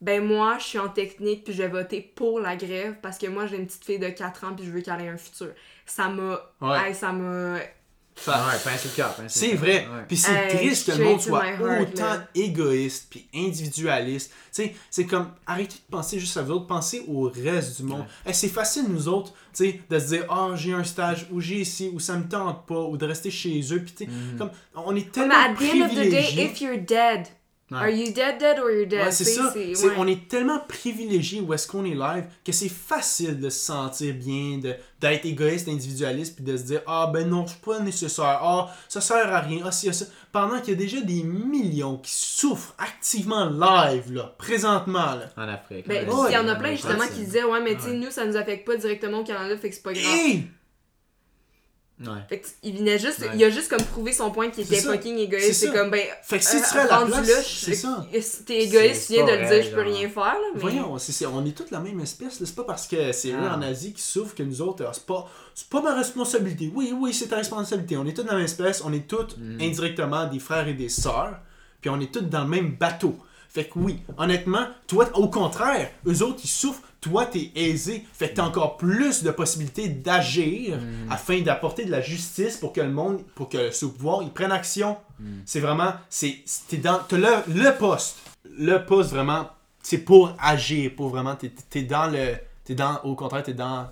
[0.00, 3.26] Ben, moi, je suis en technique puis je vais voter pour la grève parce que
[3.26, 5.48] moi, j'ai une petite fille de 4 ans puis je veux qu'elle ait un futur.
[5.86, 6.40] Ça m'a.
[6.60, 6.88] Ouais.
[6.88, 7.58] hey, ça m'a.
[8.20, 9.14] Fait- Ouais, pince le cœur.
[9.14, 9.86] pince le C'est vrai.
[9.86, 10.04] Ouais.
[10.08, 12.28] Puis c'est Hey, triste que le monde to soit heart, autant là.
[12.34, 14.30] égoïste puis individualiste.
[14.30, 17.84] Tu sais, c'est comme arrêtez de penser juste à vous autres, pensez au reste du
[17.84, 18.04] monde.
[18.26, 21.40] Hey, c'est facile nous autres, tu sais, de se dire "Ah, j'ai un stage ou
[21.40, 24.10] j'ai ici ou ça me tente pas ou de rester chez eux." Puis tu sais,
[24.10, 24.38] Mhm.
[24.38, 26.44] comme on est Mais tellement at the end of the day, privilégiés.
[26.44, 27.26] if you're dead,
[27.70, 27.78] Ouais.
[27.78, 29.04] are you dead dead or you're dead?
[29.04, 29.52] Ouais, c'est ça.
[29.54, 29.74] ouais.
[29.98, 34.14] On est tellement privilégié où est-ce qu'on est live que c'est facile de se sentir
[34.14, 34.58] bien,
[35.00, 39.02] d'être égoïste, individualiste, puis de se dire Ah ben non, c'est pas nécessaire, ah ça
[39.02, 40.06] sert à rien, ah si, ah, ça.
[40.32, 45.14] Pendant qu'il y a déjà des millions qui souffrent activement live, là, présentement.
[45.16, 45.30] Là.
[45.36, 45.86] En Afrique.
[45.88, 48.10] Ben, Ouais, il y en a plein justement qui disaient Ouais, mais tu sais, nous
[48.10, 50.04] ça nous affecte pas directement au Canada, fait que c'est pas grave.
[50.04, 50.48] Hey!
[52.00, 52.06] Ouais.
[52.28, 53.30] Fait que il venait juste, Ouais.
[53.34, 55.52] il a juste comme prouvé son point qu'il était fucking égoïste.
[55.54, 56.00] C'est comme ben.
[56.22, 58.06] Fait que si euh, tu à la place, là, c'est ça.
[58.20, 60.38] si T'es égoïste, tu viens de le dire, je peux rien faire là.
[60.54, 60.60] Mais...
[60.60, 62.38] Voyons, c'est, c'est- on est tous la même espèce.
[62.38, 63.56] C'est pas parce que c'est eux Ah.
[63.56, 66.70] en Asie qui souffrent que nous autres, ah, c'est pas, c'est pas ma responsabilité.
[66.72, 67.96] Oui, oui, c'est ta responsabilité.
[67.96, 68.80] On est tous la même espèce.
[68.84, 69.60] On est tous Mm.
[69.60, 71.38] indirectement des frères et des sœurs.
[71.80, 73.16] Puis on est tous dans le même bateau.
[73.50, 76.82] Fait que oui, honnêtement, toi, au contraire, eux autres, ils souffrent.
[77.00, 78.04] Toi, t'es aisé.
[78.12, 81.12] Fait que t'as encore plus de possibilités d'agir Mm.
[81.12, 84.52] afin d'apporter de la justice pour que le monde, pour que ce pouvoir, ils prennent
[84.52, 84.96] action.
[85.46, 88.18] C'est vraiment, c'est, t'es dans, t'as le, le poste.
[88.58, 89.48] Le poste vraiment,
[89.82, 93.88] c'est pour agir, pour vraiment, t'es, t'es dans le, t'es dans, au contraire, t'es dans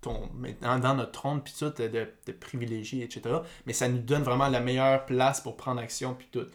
[0.00, 0.28] ton,
[0.60, 3.36] dans, dans notre trône puis tout, de, de, privilégiés, etc.
[3.66, 6.46] Mais ça nous donne vraiment la meilleure place pour prendre action puis tout.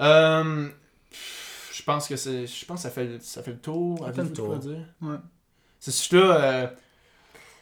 [0.00, 0.68] Euh,
[1.80, 3.98] je pense que c'est, je pense que ça fait, le- ça fait le tour.
[4.04, 4.56] Ça fait le tour.
[4.58, 4.84] dire?
[5.02, 5.16] Ouais.
[5.78, 6.36] C'est juste là.
[6.44, 6.66] euh,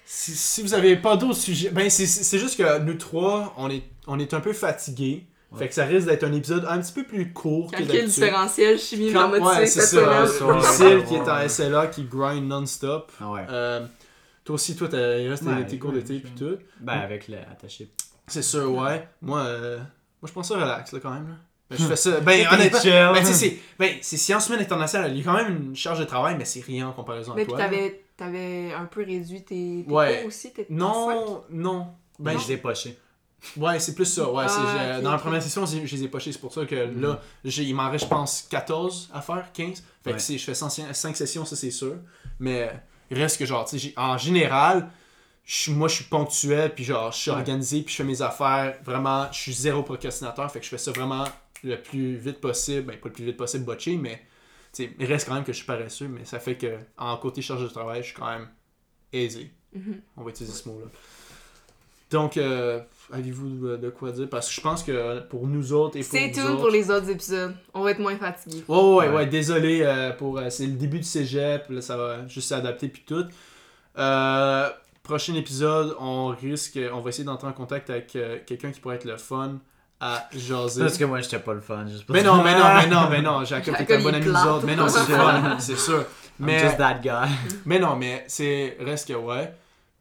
[0.05, 3.55] si, si vous avez pas d'autres sujets, ben c'est, c'est c'est juste que nous trois,
[3.59, 5.27] on est, on est un peu fatigués.
[5.53, 5.61] Ouais.
[5.61, 8.11] Fait que ça risque d'être un épisode un petit peu plus court que Calcul d'habitude.
[8.15, 10.25] différentiel, chimie Quand- ouais, c'est ça.
[10.25, 13.11] Lucille qui est en SLA qui grind non-stop.
[13.21, 13.47] Ah ouais.
[13.49, 13.87] Euh,
[14.45, 16.57] toi aussi, toi, t'as- il reste Ouais, tes cours d'été puis tout.
[16.81, 17.91] Ben, avec le attaché.
[18.27, 19.09] C'est sûr, ouais.
[19.23, 19.79] Moi, euh,
[20.21, 21.29] moi je pense ça relax là, quand même.
[21.29, 21.35] Là.
[21.71, 22.21] Ben, je fais ça.
[22.21, 22.81] Ben, honnêtement.
[22.81, 22.91] chill.
[22.93, 25.11] Ben, tu sais, c'est, ben, c'est sciences humaines internationales.
[25.13, 27.43] Il y a quand même une charge de travail, mais c'est rien en comparaison Mais
[27.43, 27.59] à toi.
[27.59, 27.65] là.
[27.65, 30.19] t'avais, t'avais un peu réduit tes, tes Ouais.
[30.21, 30.67] cours aussi, tes.
[30.71, 31.89] Non, non.
[32.19, 32.99] Ben, Ben, je- je l'ai poché.
[33.57, 34.29] Ouais, c'est plus ça.
[34.33, 36.33] Ouais, Ah, dans la première session, je les ai pochés.
[36.33, 39.85] C'est pour ça que là, j'ai- il m'en reste, je pense, 14 à faire, 15.
[40.03, 41.97] Fait que si je fais 5 sessions, ça c'est sûr.
[42.41, 42.69] Mais
[43.11, 44.89] il reste que, genre, tu sais, en général,
[45.69, 47.37] moi je suis ponctuel, puis genre, je suis Ouais.
[47.37, 48.75] organisé, puis je fais mes affaires.
[48.85, 50.51] Vraiment, je suis zéro procrastinateur.
[50.51, 51.25] Fait que je fais ça vraiment
[51.65, 52.87] le plus vite possible.
[52.87, 54.23] Ben, pas le plus vite possible, botché, mais
[54.79, 56.09] il reste quand même que je suis paresseux.
[56.09, 58.49] Mais ça fait que, en côté charge de travail, je suis quand même
[59.13, 59.51] aisé.
[59.75, 60.01] Mhm.
[60.17, 60.87] On va utiliser ce mot-là.
[62.11, 62.81] Donc, euh,
[63.13, 64.29] avez-vous de, quoi dire?
[64.31, 66.57] Parce que je pense que pour nous autres et pour C'est tout autres...
[66.57, 67.55] pour les autres épisodes.
[67.75, 68.65] On va être moins fatigués.
[68.67, 69.27] Ouais, ouais, ouais, Ouais.
[69.27, 70.39] désolé euh, pour...
[70.39, 73.27] euh, c'est le début du cégep, là, ça va juste s'adapter puis tout.
[73.99, 74.71] Euh,
[75.03, 76.79] prochain épisode, on risque...
[76.93, 79.59] On va essayer d'entrer en contact avec euh, quelqu'un qui pourrait être le fun
[80.01, 80.83] à jaser.
[80.83, 81.87] Parce que moi, j'étais pas le fun.
[81.87, 84.35] Juste Mais non, mais non, mais non, mais non, Jacob, t'es un bon ami nous
[84.35, 84.67] autres.
[84.67, 86.05] Mais non, c'est fun, c'est sûr.
[86.41, 86.61] I'm Mais...
[86.61, 87.29] just that guy.
[87.65, 89.53] Mais non, mais c'est reste que ouais.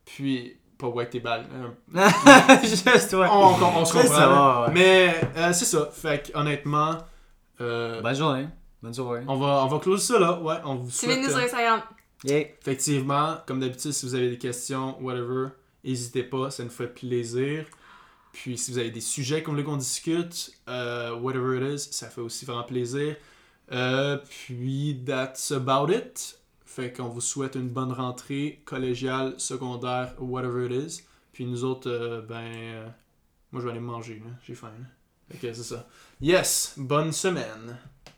[0.06, 1.46] Puis, pas ouais que t'es balles.
[2.64, 3.28] juste, ouais.
[3.32, 4.16] On, on, on se comprend.
[4.16, 4.74] ça, ouais.
[4.74, 5.90] Mais euh, c'est ça.
[5.92, 6.98] Fait que, honnêtement,
[7.62, 8.48] euh, Bonne journée.
[8.84, 9.24] Bonne soirée.
[9.28, 10.40] on, va, on va close ça là.
[10.40, 11.12] Ouais, on vous souhaite.
[11.12, 11.82] Suivez-nous sur Instagram.
[12.24, 12.48] Yeah.
[12.62, 15.50] effectivement, comme d'habitude, si vous avez des questions, whatever,
[15.84, 17.66] n'hésitez pas, ça nous fait plaisir.
[18.38, 22.08] Puis si vous avez des sujets qu'on veut qu'on discute, euh, whatever it is, ça
[22.08, 23.16] fait aussi vraiment plaisir.
[23.72, 26.40] Euh, puis that's about it.
[26.64, 31.04] Fait qu'on vous souhaite une bonne rentrée collégiale, secondaire, whatever it is.
[31.34, 32.94] Puis nous autres, euh, ben,
[33.52, 34.72] moi je vais aller manger, j'ai faim.
[35.30, 35.88] que c'est ça.
[36.22, 37.76] Yes, bonne semaine.